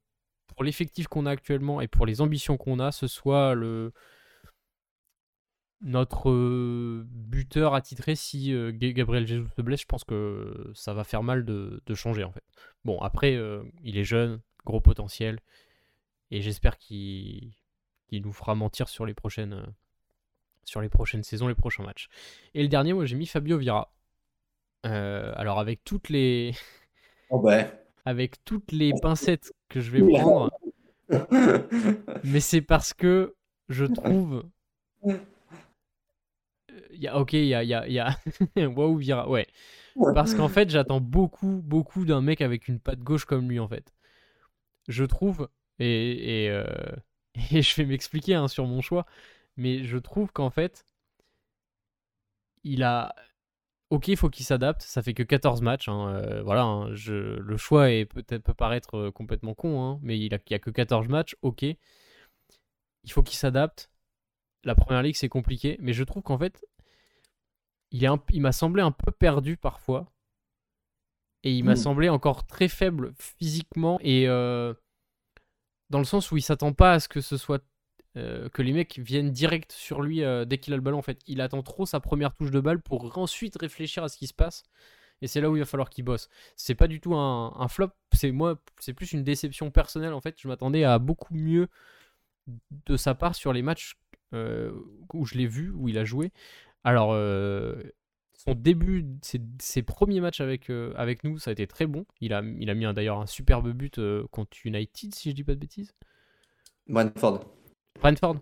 [0.49, 3.95] pour l'effectif qu'on a actuellement et pour les ambitions qu'on a, ce soit le,
[5.83, 11.05] notre euh, buteur attitré, si euh, Gabriel Jesus se blesse, je pense que ça va
[11.05, 12.45] faire mal de, changer en fait.
[12.85, 15.41] Bon, après, euh, il est jeune, gros potentiel,
[16.31, 17.53] et j'espère qu'il
[18.13, 19.65] nous fera mentir sur les prochaines
[20.65, 22.09] sur les prochaines saisons, les prochains matchs.
[22.55, 23.93] Et le dernier, moi j'ai mis Fabio Vira.
[24.83, 26.55] alors avec toutes les
[27.31, 27.71] oh ben.
[28.05, 30.51] avec toutes les pincettes que je vais prendre,
[32.25, 33.37] mais c'est parce que
[33.69, 34.45] je trouve
[36.93, 38.17] y a, ok, il y a, y a, y a...
[38.69, 39.47] Waouh, Vira, ouais.
[40.15, 43.69] Parce qu'en fait, j'attends beaucoup, beaucoup d'un mec avec une patte gauche comme lui, en
[43.69, 43.95] fait.
[44.89, 45.49] Je trouve,
[45.79, 46.65] et, et, euh,
[47.53, 49.07] et je vais m'expliquer hein, sur mon choix,
[49.57, 50.85] mais je trouve qu'en fait,
[52.65, 53.15] il a.
[53.91, 57.13] Ok, il faut qu'il s'adapte, ça fait que 14 matchs, hein, euh, voilà, hein, je...
[57.15, 60.71] le choix est peut-être peut paraître euh, complètement con, mais il a, il a que
[60.71, 61.63] 14 matchs, ok.
[61.63, 61.77] Il
[63.13, 63.91] faut qu'il s'adapte.
[64.67, 66.67] La première ligue, c'est compliqué, mais je trouve qu'en fait,
[67.93, 70.13] il, m'a semblé un peu perdu parfois.
[71.45, 71.77] Et il m'a hmm.
[71.77, 73.99] semblé encore très faible physiquement.
[74.03, 74.75] Et euh,
[75.89, 77.65] dans le sens où il s'attend pas à ce que ce soit.
[78.17, 80.99] Euh, que les mecs viennent direct sur lui euh, dès qu'il a le ballon.
[80.99, 84.17] En fait, il attend trop sa première touche de balle pour ensuite réfléchir à ce
[84.17, 84.65] qui se passe.
[85.21, 86.29] Et c'est là où il va falloir qu'il bosse.
[86.57, 87.91] C'est pas du tout un, flop.
[88.13, 90.15] C'est moi, c'est plus une déception personnelle.
[90.15, 91.69] En fait, je m'attendais à beaucoup mieux
[92.87, 93.97] de sa part sur les matchs
[94.33, 96.33] où je l'ai vu, où il a joué.
[96.87, 97.75] Alors, euh,
[98.35, 102.07] son début, ses, premiers matchs avec, euh, avec nous, ça a été très bon.
[102.21, 105.43] Il a, il a mis d'ailleurs un superbe but euh, contre United, si je dis
[105.43, 105.93] pas de bêtises.
[106.87, 107.45] Brentford.
[108.01, 108.37] Brentford.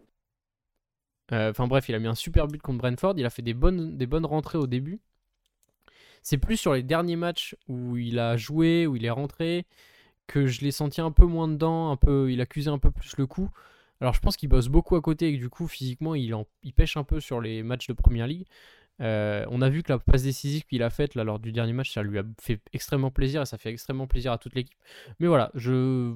[1.33, 3.15] Enfin bref, il a mis un super but contre Brentford.
[3.17, 5.01] Il a fait des bonnes, des bonnes rentrées au début.
[6.23, 9.65] C'est plus sur les derniers matchs où il a joué, où il est rentré,
[10.27, 13.17] que je l'ai senti un peu moins dedans, un peu, il accusait un peu plus
[13.17, 13.49] le coup.
[14.01, 16.35] Alors je pense qu'il bosse beaucoup à côté et que du coup physiquement il,
[16.75, 18.47] pêche un peu sur les matchs de Première Ligue.
[19.01, 21.93] Euh, on a vu que la passe décisive qu'il a faite lors du dernier match,
[21.93, 24.79] ça lui a fait extrêmement plaisir et ça fait extrêmement plaisir à toute l'équipe.
[25.19, 26.15] Mais voilà, je...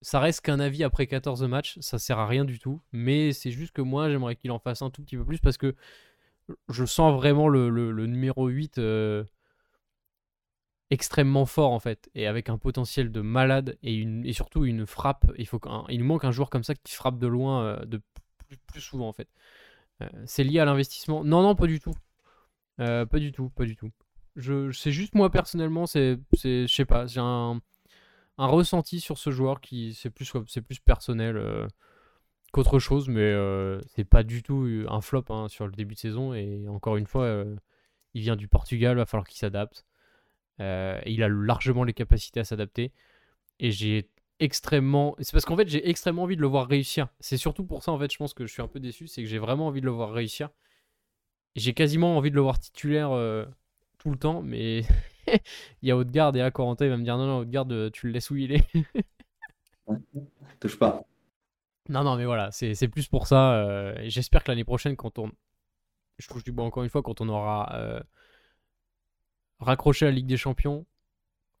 [0.00, 2.80] ça reste qu'un avis après 14 matchs, ça sert à rien du tout.
[2.92, 5.58] Mais c'est juste que moi j'aimerais qu'il en fasse un tout petit peu plus parce
[5.58, 5.74] que
[6.68, 7.70] je sens vraiment le,
[8.06, 8.78] numéro 8
[10.92, 14.86] extrêmement fort en fait et avec un potentiel de malade et, une, et surtout une
[14.86, 15.24] frappe.
[15.38, 18.02] Il, faut il manque un joueur comme ça qui frappe de loin euh, de
[18.66, 19.28] plus, souvent en fait.
[20.02, 21.94] Euh, c'est lié à l'investissement Non, non, pas du tout.
[22.78, 23.90] Euh, pas du tout, pas du tout.
[24.36, 27.58] Je, c'est juste moi personnellement, c'est, je sais pas, j'ai un,
[28.36, 31.68] un, ressenti sur ce joueur qui c'est plus, c'est plus personnel
[32.52, 33.34] qu'autre chose, mais
[33.94, 36.34] c'est pas du tout un flop hein, sur le début de saison.
[36.34, 37.44] Et encore une fois,
[38.12, 39.86] il vient du Portugal, va falloir qu'il s'adapte.
[40.60, 42.92] Euh, il a largement les capacités à s'adapter.
[43.58, 44.08] Et j'ai
[44.40, 45.14] extrêmement.
[45.20, 47.08] C'est parce qu'en fait, j'ai extrêmement envie de le voir réussir.
[47.20, 49.06] C'est surtout pour ça, en fait, je pense que je suis un peu déçu.
[49.08, 50.50] C'est que j'ai vraiment envie de le voir réussir.
[51.54, 53.44] J'ai quasiment envie de le voir titulaire euh,
[53.98, 54.80] tout le temps, mais
[55.82, 57.90] il y a Haute-Garde et à Corentin, il va me dire non, non, Haute-Garde, euh,
[57.90, 58.66] tu le laisses où il est.
[60.60, 61.04] Touche pas.
[61.88, 63.92] Non, non, mais voilà, c'est plus pour ça.
[64.04, 65.30] J'espère que l'année prochaine, quand on.
[66.18, 68.02] Je touche du bois encore une fois, quand on aura
[69.62, 70.86] raccrocher la Ligue des Champions.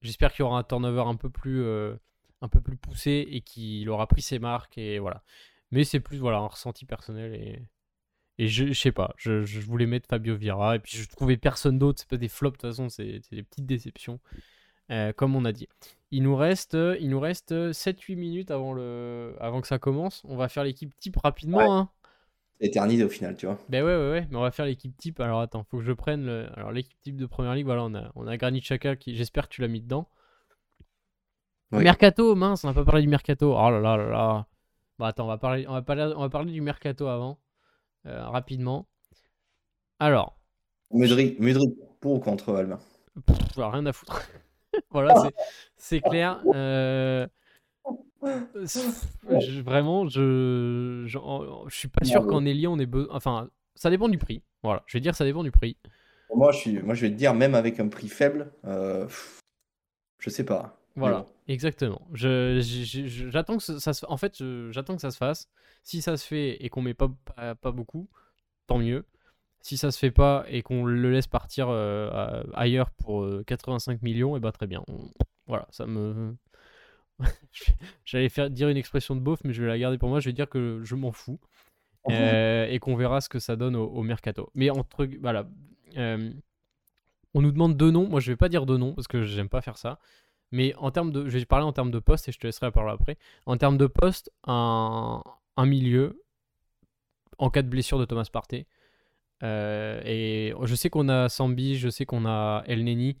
[0.02, 1.94] J'espère qu'il y aura un turnover un peu plus, euh,
[2.40, 5.22] un peu plus poussé et qu'il aura pris ses marques et voilà.
[5.70, 7.62] Mais c'est plus voilà un ressenti personnel et,
[8.38, 9.14] et je, je sais pas.
[9.16, 12.00] Je, je, voulais mettre Fabio Vira et puis je trouvais personne d'autre.
[12.00, 14.20] C'est pas des flops de toute façon, c'est des petites déceptions.
[14.90, 15.68] Euh, comme on a dit.
[16.10, 20.22] Il nous reste, il nous reste 7-8 minutes avant, le, avant que ça commence.
[20.24, 21.78] On va faire l'équipe type rapidement.
[21.78, 21.90] Hein
[22.62, 23.58] éternisé au final, tu vois.
[23.68, 25.20] Ben ouais, ouais, ouais, mais on va faire l'équipe type.
[25.20, 26.46] Alors attends, faut que je prenne le...
[26.56, 29.48] Alors l'équipe type de première ligue, voilà, on a, on a Granit Xhaka qui, j'espère
[29.48, 30.08] que tu l'as mis dedans.
[31.72, 33.54] Mercato, mince, on n'a pas parlé du mercato.
[33.54, 34.46] Oh là là là là.
[34.98, 37.38] Bon, attends, on va parler, on va parler, on va parler du mercato avant,
[38.06, 38.86] euh, rapidement.
[39.98, 40.38] Alors.
[40.90, 41.38] Mudrik,
[42.00, 42.78] pour ou contre Alba?
[43.56, 44.28] Rien à foutre.
[44.90, 45.14] voilà,
[45.76, 46.42] c'est clair.
[46.54, 47.26] Euh,
[48.22, 51.18] vraiment, je, je,
[51.68, 53.14] je, suis pas sûr qu'en Elia on ait besoin.
[53.14, 54.42] Enfin, ça dépend du prix.
[54.62, 55.76] Voilà, je vais dire ça dépend du prix.
[56.34, 59.06] Moi, je, suis, moi, je vais te dire, même avec un prix faible, euh,
[60.18, 60.78] je sais pas.
[60.94, 62.02] Voilà, exactement.
[62.12, 65.48] j'attends que ça se, en fait, j'attends que ça se fasse.
[65.82, 67.10] Si ça se fait et qu'on met pas,
[67.60, 68.08] pas, beaucoup,
[68.66, 69.04] tant mieux.
[69.60, 74.34] Si ça se fait pas et qu'on le laisse partir euh, ailleurs pour 85 millions,
[74.34, 74.84] et eh bah ben, très bien.
[75.46, 76.36] Voilà, ça me.
[78.04, 80.20] J'allais faire dire une expression de beauf, mais je vais la garder pour moi.
[80.20, 81.40] Je vais dire que je m'en fous.
[82.08, 82.16] Mhm.
[82.68, 84.50] et qu'on verra ce que ça donne au, mercato.
[84.54, 85.06] Mais entre.
[85.20, 85.46] Voilà.
[85.96, 88.08] on nous demande deux noms.
[88.08, 90.00] Moi, je vais pas dire deux noms parce que j'aime pas faire ça.
[90.50, 92.66] Mais en termes de, je vais parler en termes de poste et je te laisserai
[92.66, 93.16] la parole après.
[93.46, 95.22] En termes de poste, un,
[95.56, 96.22] un milieu
[97.38, 98.66] en cas de blessure de Thomas Partey.
[99.42, 103.18] Euh, et je sais qu'on a Sambi, je sais qu'on a El Neni,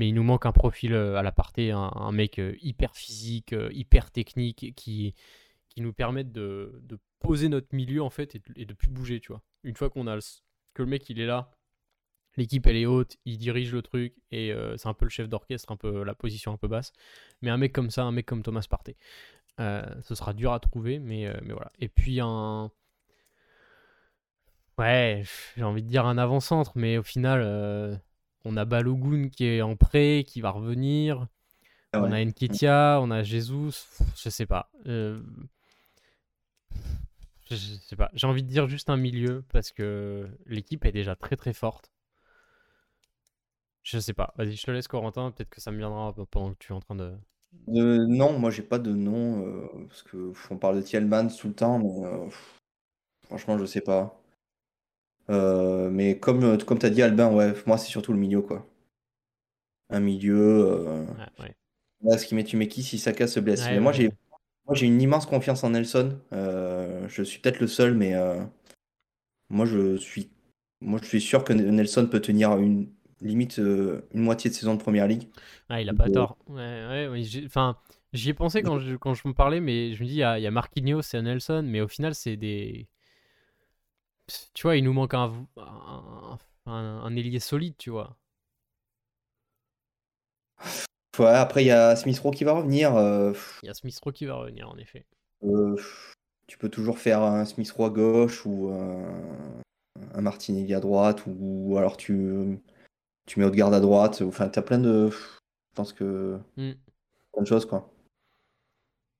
[0.00, 3.54] mais il nous manque un profil euh, à la Partey, un, mec euh, hyper physique,
[3.70, 5.14] hyper technique, qui,
[5.68, 9.20] qui nous permette de, de poser notre milieu en fait et de, et plus bouger,
[9.20, 9.42] tu vois.
[9.62, 10.18] Une fois qu'on a
[10.72, 11.50] que le mec il est là,
[12.38, 15.28] l'équipe elle est haute, il dirige le truc et euh, c'est un peu le chef
[15.28, 16.92] d'orchestre, un peu la position un peu basse.
[17.42, 18.96] Mais un mec comme ça, un mec comme Thomas Partey,
[19.60, 21.72] euh, ce sera dur à trouver, mais, euh, mais voilà.
[21.78, 22.70] Et puis un.
[24.78, 25.24] Ouais,
[25.56, 28.00] j'ai envie de dire un avant-centre, mais au final,
[28.44, 31.26] on a Balogun qui est en prêt, qui va revenir.
[31.92, 33.86] Ah on a Nketia, on a Jesus,
[34.16, 34.70] je sais pas.
[37.50, 38.10] Je sais pas.
[38.14, 41.90] J'ai envie de dire juste un milieu parce que l'équipe est déjà très très forte.
[43.82, 44.32] Je sais pas.
[44.36, 45.32] Vas-y, je te laisse, Corentin.
[45.32, 47.12] Peut-être que ça me viendra pendant que tu es en train de.
[47.66, 51.54] non, moi j'ai pas de nom euh, parce que on parle de Thielmans tout le
[51.54, 52.28] temps, mais euh,
[53.26, 54.19] franchement je sais pas.
[55.28, 58.66] Euh, mais comme comme t'as dit Albin, ouais, moi c'est surtout le milieu quoi.
[59.90, 61.04] Un milieu.
[61.38, 61.54] ouais.
[62.02, 63.64] Là, ce qui met tu mets qui si Saka se blesse.
[63.66, 64.10] mais moi j'ai
[64.66, 66.18] moi j'ai une immense confiance en Nelson.
[66.32, 68.14] je suis peut-être le seul, mais
[69.50, 70.30] moi je suis
[70.80, 72.88] moi je suis sûr que Nelson peut tenir une
[73.22, 75.28] limite euh, une moitié de saison de première ligue.
[75.68, 76.38] Ah, il a pas euh, tort.
[76.48, 77.76] Ouais, ouais, enfin,
[78.12, 80.22] j'y ai pensé quand je, quand je me parlais, mais je me dis, il y
[80.22, 82.88] a, il y a Marquinhos et Nelson, mais au final, c'est des.
[84.54, 88.16] Tu vois, il nous manque un, un, un, ailier solide, tu vois.
[91.18, 92.96] Ouais, après, il y a Smith Rowe qui va revenir.
[92.96, 95.06] Euh, il y a Smith Rowe qui va revenir, en effet.
[96.46, 101.76] tu peux toujours faire un Smith Rowe à gauche ou un Martinelli à droite, ou
[101.76, 102.58] alors tu
[103.30, 104.22] tu mets garde à droite.
[104.22, 105.10] Enfin, t'as plein de.
[105.10, 106.40] Je pense que.
[106.56, 106.72] Mm.
[107.32, 107.88] Plein de choses, quoi.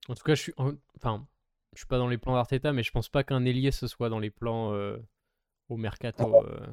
[0.08, 0.54] En tout cas, je suis.
[0.96, 1.28] Enfin,
[1.74, 4.08] je suis pas dans les plans d'Arteta, mais je pense pas qu'un ailier ce soit
[4.08, 4.96] dans les plans euh,
[5.68, 6.32] au mercato.
[6.34, 6.46] Ah.
[6.46, 6.66] Euh.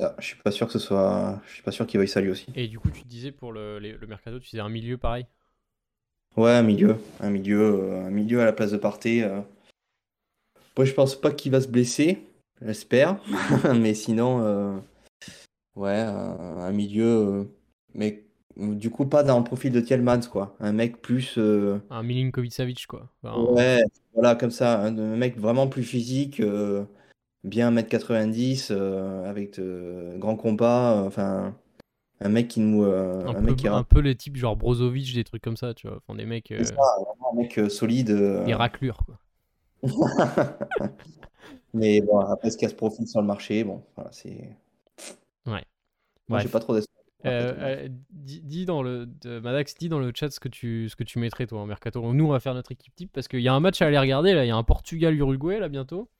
[0.00, 1.40] Ah, je suis pas sûr que ce soit.
[1.46, 2.46] Je suis pas sûr qu'il veuille saluer aussi.
[2.56, 5.26] Et du coup, tu disais pour le, le mercato, tu disais un milieu pareil?
[6.36, 6.96] Ouais, un milieu.
[7.20, 9.28] Un milieu, euh, un milieu à la place de Partey.
[10.76, 12.18] Moi, je pense pas qu'il va se blesser.
[12.60, 13.18] J'espère.
[13.74, 14.82] mais sinon.
[15.76, 17.48] Ouais, un, milieu,
[17.94, 18.24] mais
[18.56, 20.56] du coup pas dans le profil de Tielmans, quoi.
[20.60, 21.36] Un mec plus.
[21.38, 23.08] Euh, un Milinkovic-Savic, quoi.
[23.22, 23.82] Ouais,
[24.14, 24.80] voilà, comme ça.
[24.80, 26.84] Un, mec vraiment plus physique, euh,
[27.42, 28.72] bien 1m90,
[29.26, 31.02] avec de grands combats.
[31.06, 31.54] Enfin,
[32.20, 32.84] un mec qui nous.
[32.84, 35.74] un, un, peu, mec qui un peu les types genre Brozovic, des trucs comme ça,
[35.74, 35.98] tu vois.
[36.06, 36.52] Enfin, des mecs.
[36.52, 38.12] un mec solide.
[38.44, 39.18] Des raclures, quoi.
[41.74, 44.56] Mais bon, après, ce qu'il y a ce profil sur le marché, bon, voilà, c'est.
[45.44, 45.64] Ouais.
[46.28, 46.93] Moi, j'ai pas trop d'espoir.
[47.26, 51.04] Euh, euh, dis, dans le Madax, dis dans le chat ce que tu ce que
[51.04, 52.12] tu mettrais toi en mercato.
[52.12, 53.98] Nous on va faire notre équipe type parce qu'il y a un match à aller
[53.98, 54.44] regarder là.
[54.44, 56.10] Il y a un Portugal Uruguay là bientôt.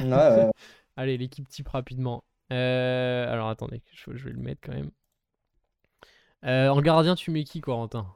[0.00, 0.50] Ouais,
[0.96, 2.24] Allez l'équipe type rapidement.
[2.52, 4.90] Euh, alors attendez, je, vais le mettre quand même.
[6.42, 8.06] en gardien tu mets qui Corentin?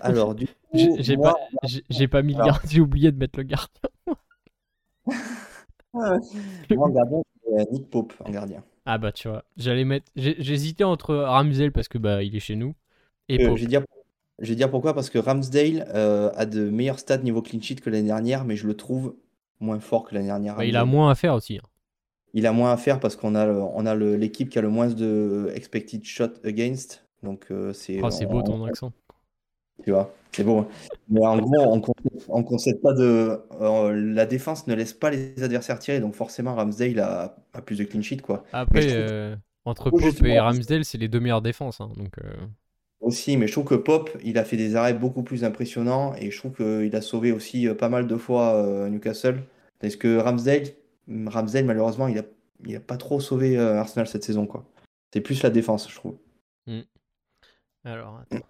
[0.00, 1.34] Alors du j'ai pas
[1.90, 2.62] j'ai pas mis le gardien.
[2.70, 3.90] J'ai oublié de mettre le gardien.
[5.92, 6.18] Moi,
[6.76, 7.22] en gardien,
[7.70, 8.62] Nick Pope en gardien.
[8.86, 10.06] Ah bah tu vois, j'allais mettre.
[10.16, 12.74] J'hésitais entre Ramsdale parce que bah il est chez nous
[13.28, 13.82] et euh, je, vais dire...
[14.40, 17.76] je vais dire pourquoi parce que Ramsdale euh, a de meilleurs stats niveau clean sheet
[17.76, 19.14] que l'année dernière, mais je le trouve
[19.60, 20.56] moins fort que l'année dernière.
[20.56, 21.56] Bah, il a moins à faire aussi.
[21.56, 21.66] Hein.
[22.34, 24.88] Il a moins à faire parce qu'on a on a l'équipe qui a le moins
[24.88, 28.00] de expected shot against, donc euh, c'est.
[28.02, 28.92] Oh, c'est beau ton accent.
[29.82, 30.66] Tu vois, c'est bon.
[31.08, 31.94] Mais en gros,
[32.28, 33.40] on ne concède pas de.
[33.60, 37.78] Euh, la défense ne laisse pas les adversaires tirer, donc forcément, Ramsdale a, a plus
[37.78, 38.18] de clean sheet.
[38.18, 38.44] Quoi.
[38.52, 41.80] Après, euh, entre Pope et Ramsdale, c'est les deux meilleures défenses.
[41.80, 42.32] Hein, donc, euh.
[43.00, 46.30] Aussi, mais je trouve que Pop, il a fait des arrêts beaucoup plus impressionnants et
[46.30, 49.42] je trouve qu'il a sauvé aussi pas mal de fois Newcastle.
[49.80, 50.68] Parce que Ramsdale,
[51.26, 52.22] Ramsdale malheureusement, il n'a
[52.64, 54.46] il a pas trop sauvé Arsenal cette saison.
[54.46, 54.64] quoi.
[55.12, 56.16] C'est plus la défense, je trouve.
[56.66, 56.80] Hmm.
[57.84, 58.46] Alors, attends.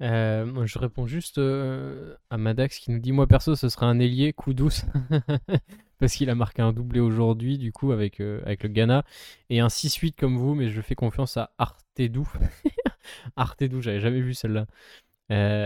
[0.00, 3.98] Euh, je réponds juste euh, à Madax qui nous dit Moi perso, ce serait un
[3.98, 4.84] ailier, coup douce.
[5.98, 9.04] Parce qu'il a marqué un doublé aujourd'hui, du coup, avec, euh, avec le Ghana.
[9.50, 12.28] Et un 6-8 comme vous, mais je fais confiance à Artedou.
[13.36, 14.66] Artedou, j'avais jamais vu celle-là.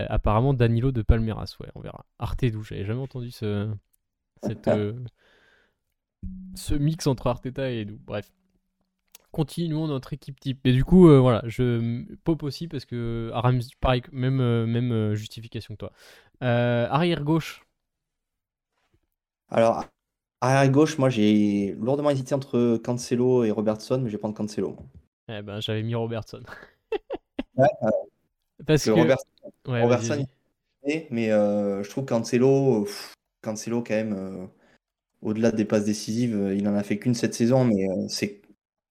[0.09, 2.05] apparemment, Danilo de Palmeiras, ouais, on verra.
[2.17, 3.71] Artedou, j'avais jamais entendu ce,
[6.55, 7.99] ce mix entre Arteta et Edu.
[8.03, 8.31] Bref.
[9.33, 10.59] Continuons notre équipe type.
[10.63, 14.91] Et du coup, euh, voilà, je pop aussi parce que Aram, pareil, même, euh, même
[14.91, 15.91] euh, justification que toi.
[16.43, 17.65] Euh, arrière gauche.
[19.49, 19.85] Alors,
[20.39, 24.77] arrière gauche, moi j'ai lourdement hésité entre Cancelo et Robertson, mais je vais prendre Cancelo.
[25.27, 26.41] Eh ben, j'avais mis Robertson.
[27.55, 27.67] Ouais,
[28.65, 28.95] Parce que que.
[29.65, 30.25] Robertson,
[30.85, 34.49] Ouais, mais je trouve Cancelo, pff, Cancelo quand même,
[35.21, 38.42] au-delà des passes décisives, il en a fait qu'une cette saison, mais c'est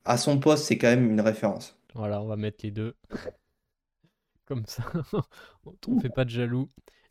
[0.04, 1.76] à son poste, c'est quand même une référence.
[1.94, 2.94] Voilà, on va mettre les deux.
[4.46, 4.84] Comme ça,
[5.88, 6.70] on fait pas de jaloux.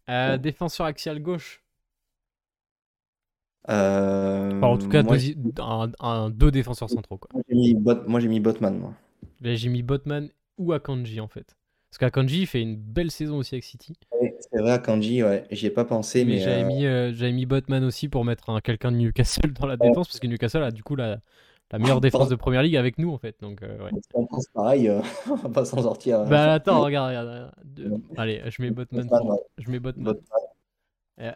[0.09, 1.63] Euh, défenseur axial gauche.
[3.69, 7.17] Euh, Enfin, en tout cas, moi, deux, un, un- deux défenseurs centraux.
[7.17, 7.29] Quoi.
[7.33, 8.93] moi, j'ai mis Bot- Botman, moi.
[9.41, 11.55] Là, j'ai mis Botman ou Akanji en fait.
[11.89, 13.97] Parce qu'Akanji il fait une belle saison aussi avec City.
[14.21, 16.85] Ouais, C'est vrai, à Kanji, ouais, j'y ai pas pensé, Mais, mais, j'avais euh, mis,
[16.85, 20.07] euh, j'avais mis Botman aussi pour mettre un, quelqu'un de Newcastle dans la défense.
[20.07, 21.19] Parce que Newcastle a du coup la,
[21.71, 23.35] la meilleure défense de première ligue avec nous en fait.
[23.41, 23.91] Donc, euh, ouais.
[23.91, 26.19] si on pense pareil, euh, on va pas s'en sortir.
[26.21, 27.51] euh, Bah attends, regarde, regarde.
[27.63, 29.07] Deux- Allez, je mets Botman.
[29.07, 29.39] Pour-.
[29.57, 30.15] Je mets Botman.
[31.19, 31.31] Euh,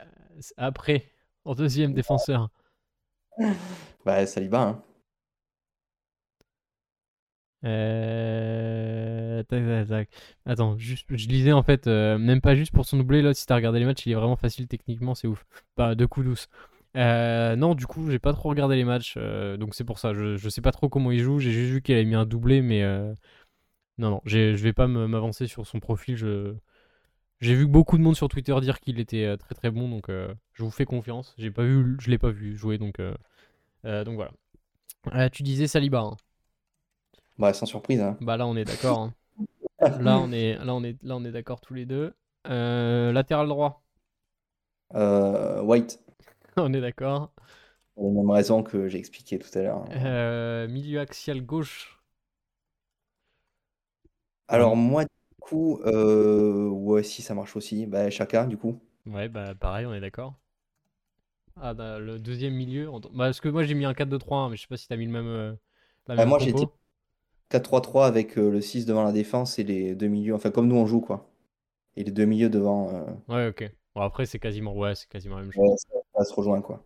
[0.57, 1.05] Après,
[1.45, 2.49] en deuxième défenseur.
[4.05, 4.81] Bah, Saliba, hein.
[7.65, 9.43] Euh...
[9.43, 10.09] Tac, tac, tac.
[10.45, 13.45] Attends, juste, je lisais en fait, euh, même pas juste pour son doublé, là, si
[13.45, 15.45] t'as regardé les matchs, il est vraiment facile techniquement, c'est ouf.
[15.75, 16.47] Pas de coups douces.
[16.95, 20.13] Euh, non, du coup, j'ai pas trop regardé les matchs, euh, donc c'est pour ça,
[20.13, 22.25] je, je sais pas trop comment il joue, j'ai juste vu qu'il avait mis un
[22.25, 23.13] doublé, mais euh,
[23.97, 26.55] non, non, je vais pas m'avancer sur son profil, je...
[27.41, 30.05] J'ai vu beaucoup de monde sur Twitter dire qu'il était euh, très très bon, donc
[30.09, 31.35] je vous fais confiance.
[31.37, 32.97] J'ai pas vu, je l'ai pas vu jouer, donc,
[33.83, 35.29] donc voilà.
[35.29, 36.17] Tu disais Saliba, hein.
[37.37, 38.17] Bah, sans surprise, hein.
[38.21, 38.99] Bah là on est d'accord.
[38.99, 39.13] hein.
[39.99, 42.13] Là on est là on est là on est d'accord tous les deux.
[42.45, 43.83] Latéral droit.
[44.93, 45.99] Euh, White,
[46.57, 47.31] on est d'accord.
[47.93, 49.89] pour les mêmes raisons que j'ai expliquées tout à l'heure.
[49.89, 51.99] Euh, milieu axial gauche.
[54.47, 58.79] Alors, moi, du coup, euh, ouais, si ça marche aussi, bah, Chaka, du coup.
[59.07, 60.39] Ouais bah pareil on est d'accord.
[61.57, 62.89] Ah bah, le deuxième milieu.
[62.89, 64.95] en- Bah, parce que moi j'ai mis un 4-2-3-1 mais je sais pas si t'as
[64.97, 65.53] mis le même euh,
[66.07, 66.53] la Bah, même moi, j'ai compo.
[66.53, 66.71] dit
[67.49, 70.85] 4-3-3 avec le 6 devant la défense et les deux milieux, enfin, comme nous on
[70.87, 71.29] joue, quoi.
[71.97, 72.91] Et les deux milieux devant,
[73.27, 73.71] Ouais ok.
[73.93, 75.75] Bon après c'est quasiment ouais c'est quasiment la même chose.
[75.93, 76.83] ouais, ça, se rejoint, quoi.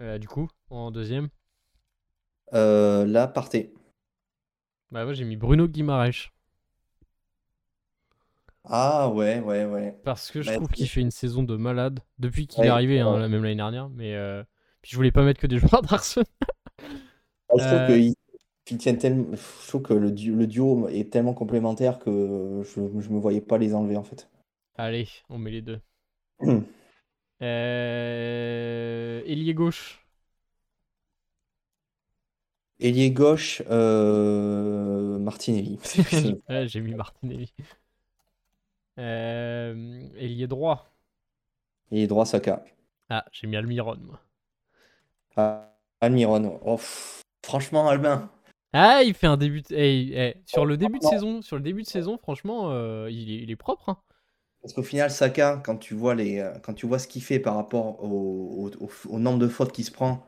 [0.00, 1.28] Euh, du coup en deuxième.
[2.54, 3.74] Euh, là, partez.
[4.92, 6.30] Bah moi j'ai mis Bruno Guimaraes.
[8.64, 9.96] Ah, ouais, ouais, ouais.
[10.04, 12.68] Parce que je Bah, trouve qu'il fait une saison de malade depuis qu'il Ouais, est
[12.70, 13.28] arrivé, hein, ouais.
[13.28, 13.88] même l'année dernière.
[13.90, 14.42] Mais euh,
[14.82, 16.26] puis je voulais pas mettre que des joueurs d'Arsenal.
[17.48, 17.98] Ah, je trouve Euh,
[18.98, 19.36] tellement...
[19.36, 23.40] Je trouve que le duo, le duo est tellement complémentaire que je, je me voyais
[23.40, 24.28] pas les enlever, en fait.
[24.76, 25.80] Allez, on met les deux.
[27.42, 29.22] Euh...
[29.26, 30.00] Ailier gauche.
[32.80, 35.78] Ailier gauche, euh, Martinelli.
[36.48, 37.52] Ouais, j'ai mis Martinelli.
[38.98, 40.08] Euh...
[40.16, 40.86] Ailier droit.
[41.92, 42.64] Ailier droit, Saka.
[43.08, 44.20] Ah, j'ai mis Almiron, moi.
[45.36, 46.58] Ah, Almiron.
[46.64, 46.78] Oh,
[47.44, 48.30] franchement, Albin.
[48.72, 49.62] Ah, il fait un début.
[49.62, 53.10] de- eh, eh, sur le début de saison, sur le début de saison, franchement, euh,
[53.10, 53.88] il, est, il est propre.
[53.90, 53.98] hein.
[54.62, 57.40] Parce qu'au final, Saka, quand tu vois, les, euh, quand tu vois ce qu'il fait
[57.40, 60.24] par rapport au, au- au- au nombre de fautes qu'il se prend,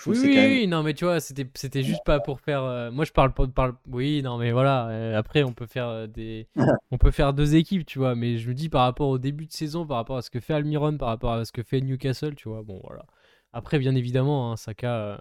[0.00, 0.60] je Oui, oui, quand même.
[0.62, 2.62] oui, non, mais tu vois, c'était, c'était juste pas pour faire.
[2.62, 3.46] euh, Moi, je parle pas.
[3.46, 3.74] Parle...
[3.86, 4.88] Oui, non, mais voilà.
[4.88, 6.48] euh, après, on peut faire euh, des.
[6.90, 8.14] on peut faire deux équipes, tu vois.
[8.14, 10.40] Mais je me dis par rapport au début de saison, par rapport à ce que
[10.40, 12.62] fait Almiron, par rapport à ce que fait Newcastle, tu vois.
[12.62, 13.04] Bon, voilà.
[13.52, 15.20] Après, bien évidemment, hein, Saka,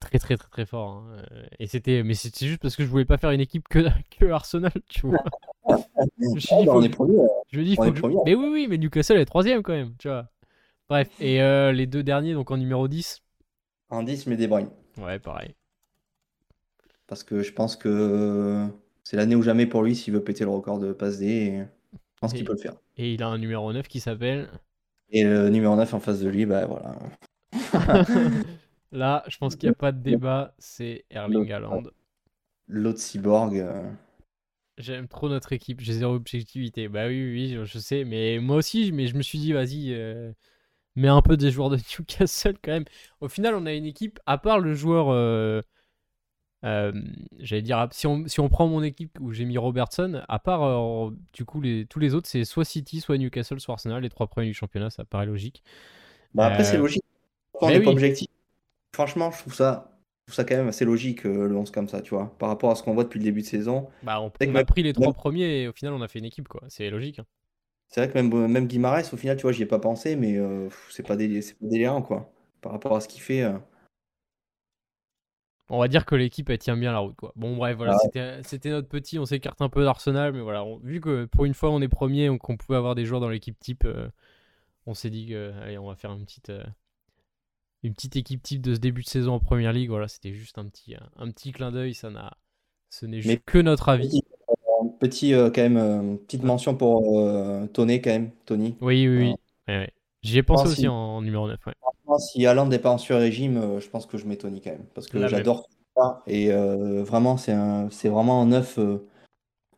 [0.00, 0.90] très, très, très, très fort.
[1.08, 1.22] hein,
[1.60, 2.02] Et c'était.
[2.04, 3.80] Mais c'était juste parce que je voulais pas faire une équipe que,
[4.18, 5.18] que Arsenal, tu vois.
[6.34, 7.16] Je suis Ah, dit, bah, faut on est premier.
[7.50, 8.24] Je dis, faut que.
[8.24, 10.28] Mais oui, oui, mais Newcastle est troisième quand même, tu vois.
[10.88, 13.22] Bref, et euh, les deux derniers, donc en numéro 10.
[13.90, 14.68] En 10, mais De Bruyne.
[14.98, 15.54] Ouais, pareil.
[17.06, 18.66] Parce que je pense que
[19.02, 21.26] c'est l'année ou jamais pour lui s'il veut péter le record de passe D.
[21.26, 21.58] et
[21.92, 22.74] Je pense qu'il peut le faire.
[22.96, 24.48] Et il a un numéro 9 qui s'appelle.
[25.10, 26.96] Et le numéro 9 en face de lui, bah voilà.
[28.92, 31.82] Là, je pense qu'il n'y a pas de débat, c'est Erling Haaland.
[32.68, 33.56] L'autre cyborg.
[33.58, 33.82] euh,
[34.80, 36.88] J'aime trop notre équipe, j'ai zéro objectivité.
[36.88, 39.52] Bah oui, oui, oui, je, je sais, mais moi aussi, mais je me suis dit,
[39.52, 40.32] vas-y, euh,
[40.96, 42.84] mets un peu des joueurs de Newcastle quand même.
[43.20, 45.10] Au final, on a une équipe, à part le joueur.
[45.10, 45.62] euh,
[46.64, 46.92] euh,
[47.38, 51.10] J'allais dire, si on, si on prend mon équipe où j'ai mis Robertson, à part
[51.32, 54.26] du coup les, tous les autres, c'est soit City, soit Newcastle, soit Arsenal, les trois
[54.26, 55.62] premiers du championnat, ça paraît logique.
[56.34, 57.04] Bah après, c'est logique.
[57.54, 58.28] On pas objectif.
[58.92, 59.99] Franchement, je trouve ça,
[60.30, 62.34] trouve ça quand même assez logique, euh, le 11 comme ça, tu vois.
[62.38, 63.88] Par rapport à ce qu'on voit depuis le début de saison.
[64.02, 66.08] Bah, on, on a même- pris les trois même- premiers et au final, on a
[66.08, 66.62] fait une équipe, quoi.
[66.68, 67.18] C'est logique.
[67.18, 67.26] hein.
[67.88, 70.36] C'est vrai que même, même Guimarães, au final, tu vois, j'y ai pas pensé, mais
[70.38, 71.16] euh, c'est pas, pas
[71.60, 72.32] délirant, quoi.
[72.60, 73.44] par rapport à ce qu'il fait.
[75.72, 77.32] On va dire que l'équipe elle tient bien la route quoi.
[77.36, 77.96] Bon bref voilà,
[78.42, 81.70] c'était notre petit, on s'écarte un peu d'Arsenal, mais voilà, vu que pour une fois
[81.70, 83.86] on est premier, donc on pouvait avoir des joueurs dans l'équipe type,
[84.86, 86.50] on s'est dit que allez on va faire une petite
[87.82, 89.90] une petite équipe type de ce début de saison en première ligue.
[89.90, 92.36] Voilà, c'était juste un petit un, petit clin d'œil, ça n'a
[92.88, 94.22] ce n'est juste que notre avis.
[94.98, 97.02] Petit, quand même petite mention pour
[97.72, 98.76] Tony quand même, Tony.
[98.80, 99.34] Oui oui
[99.68, 99.86] oui.
[100.22, 101.58] J'y ai pensé aussi en, numéro 9.
[102.18, 104.84] Si Alain n'est pas en sur-régime, euh, je pense que je mets Tony quand même.
[104.94, 106.22] Parce que j'adore ça.
[106.26, 109.08] Et euh, vraiment, c'est vraiment un neuf, euh,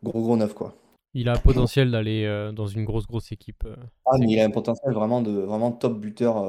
[0.03, 0.55] gros gros neuf.
[0.55, 0.75] Quoi.
[1.15, 3.65] Il a un potentiel d'aller dans une grosse grosse équipe.
[4.07, 6.43] ah, mais il a un potentiel vraiment de vraiment top buteur.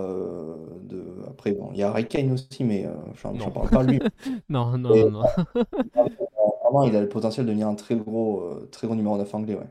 [0.84, 1.04] de...
[1.30, 4.00] Après, bon, il y a Kane aussi, mais je n'en parle pas lui.
[4.50, 5.24] non, non, non, non.
[6.64, 9.56] vraiment, il a le potentiel de devenir un très gros, très gros numéro 9 anglais.
[9.56, 9.68] Ouais.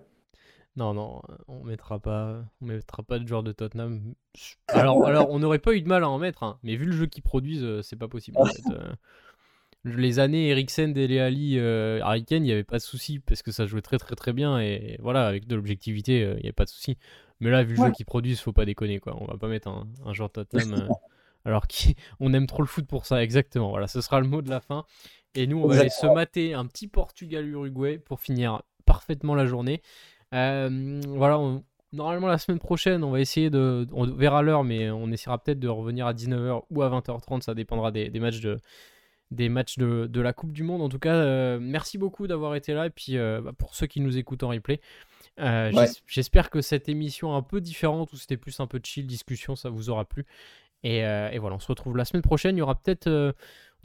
[0.75, 4.15] Non, non, on mettra pas, on mettra pas de joueur de Tottenham.
[4.69, 6.93] Alors, alors on n'aurait pas eu de mal à en mettre, hein, mais vu le
[6.93, 8.39] jeu qu'ils produisent, euh, c'est pas possible.
[8.73, 8.93] Euh.
[9.85, 13.43] Les années Eriksen, Dele Alli, euh, Harry Kane, il n'y avait pas de souci parce
[13.43, 16.53] que ça jouait très très très bien et voilà, avec de l'objectivité, il n'y avait
[16.53, 16.97] pas de souci.
[17.41, 19.17] Mais là, vu le jeu qu'ils produisent, faut pas déconner quoi.
[19.21, 20.89] On va pas mettre un, un joueur Tottenham
[21.45, 23.23] alors qu'on aime trop le foot pour ça.
[23.23, 23.71] Exactement.
[23.71, 24.85] Voilà, ce sera le mot de la fin.
[25.35, 29.81] Et nous, on va aller se mater un petit Portugal-Uruguay pour finir parfaitement la journée.
[30.35, 31.41] Euh, voilà,
[31.93, 33.87] normalement la semaine prochaine, on va essayer de.
[33.93, 37.41] On verra l'heure, mais on essaiera peut-être de revenir à 19h ou à 20h30.
[37.41, 38.59] Ça dépendra des, matchs de
[39.33, 40.83] des matchs de, la Coupe du Monde.
[40.83, 42.87] En tout cas, euh, merci beaucoup d'avoir été là.
[42.87, 44.81] Et puis, euh, bah, pour ceux qui nous écoutent en replay,
[46.07, 49.57] j'espère que cette émission un peu différente, où c'était plus un peu de chill, discussion,
[49.57, 50.27] ça vous aura plu.
[50.85, 52.57] Et, et, voilà, on se retrouve la semaine prochaine.
[52.57, 53.35] Il y aura peut-être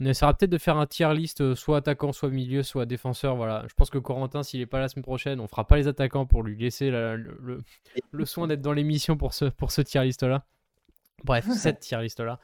[0.00, 3.34] on essaiera peut-être de faire un tier list, euh, soit attaquant, soit milieu, soit défenseur.
[3.34, 3.64] Voilà.
[3.68, 6.24] Je pense que Corentin, s'il n'est pas la semaine prochaine, on fera pas les attaquants
[6.24, 7.64] pour lui laisser le,
[8.24, 10.44] soin d'être dans l'émission pour ce, pour ce tier list là.
[11.24, 12.38] Bref, cette tier list là.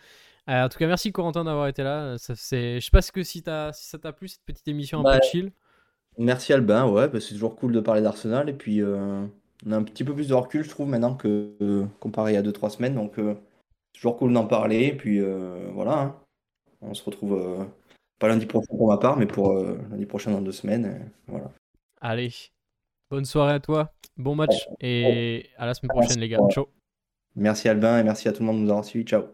[0.48, 2.18] Euh, en tout cas, merci Corentin d'avoir été là.
[2.18, 5.00] Ça, je sais pas ce que si, as, si ça t'a plu cette petite émission
[5.00, 5.52] un peu bah, chill.
[6.18, 8.48] Merci Albin, ouais, bah, c'est toujours cool de parler d'Arsenal.
[8.48, 9.24] Et puis, euh,
[9.66, 12.70] on a un petit peu plus de recul, je trouve, maintenant que comparé à 2-3
[12.70, 12.94] semaines.
[12.94, 14.86] Donc, c'est toujours cool d'en parler.
[14.86, 15.20] Et puis,
[15.72, 16.00] voilà.
[16.00, 16.16] Hein.
[16.86, 17.64] On se retrouve euh,
[18.18, 21.10] pas lundi prochain pour ma part, mais pour euh, lundi prochain dans deux semaines.
[21.26, 21.50] voilà.
[22.00, 22.32] Allez,
[23.10, 26.38] bonne soirée à toi, bon match et à la semaine prochaine les gars.
[26.50, 26.68] Ciao.
[27.36, 29.06] Merci Albin et merci à tout le monde de nous avoir suivis.
[29.06, 29.24] Ciao.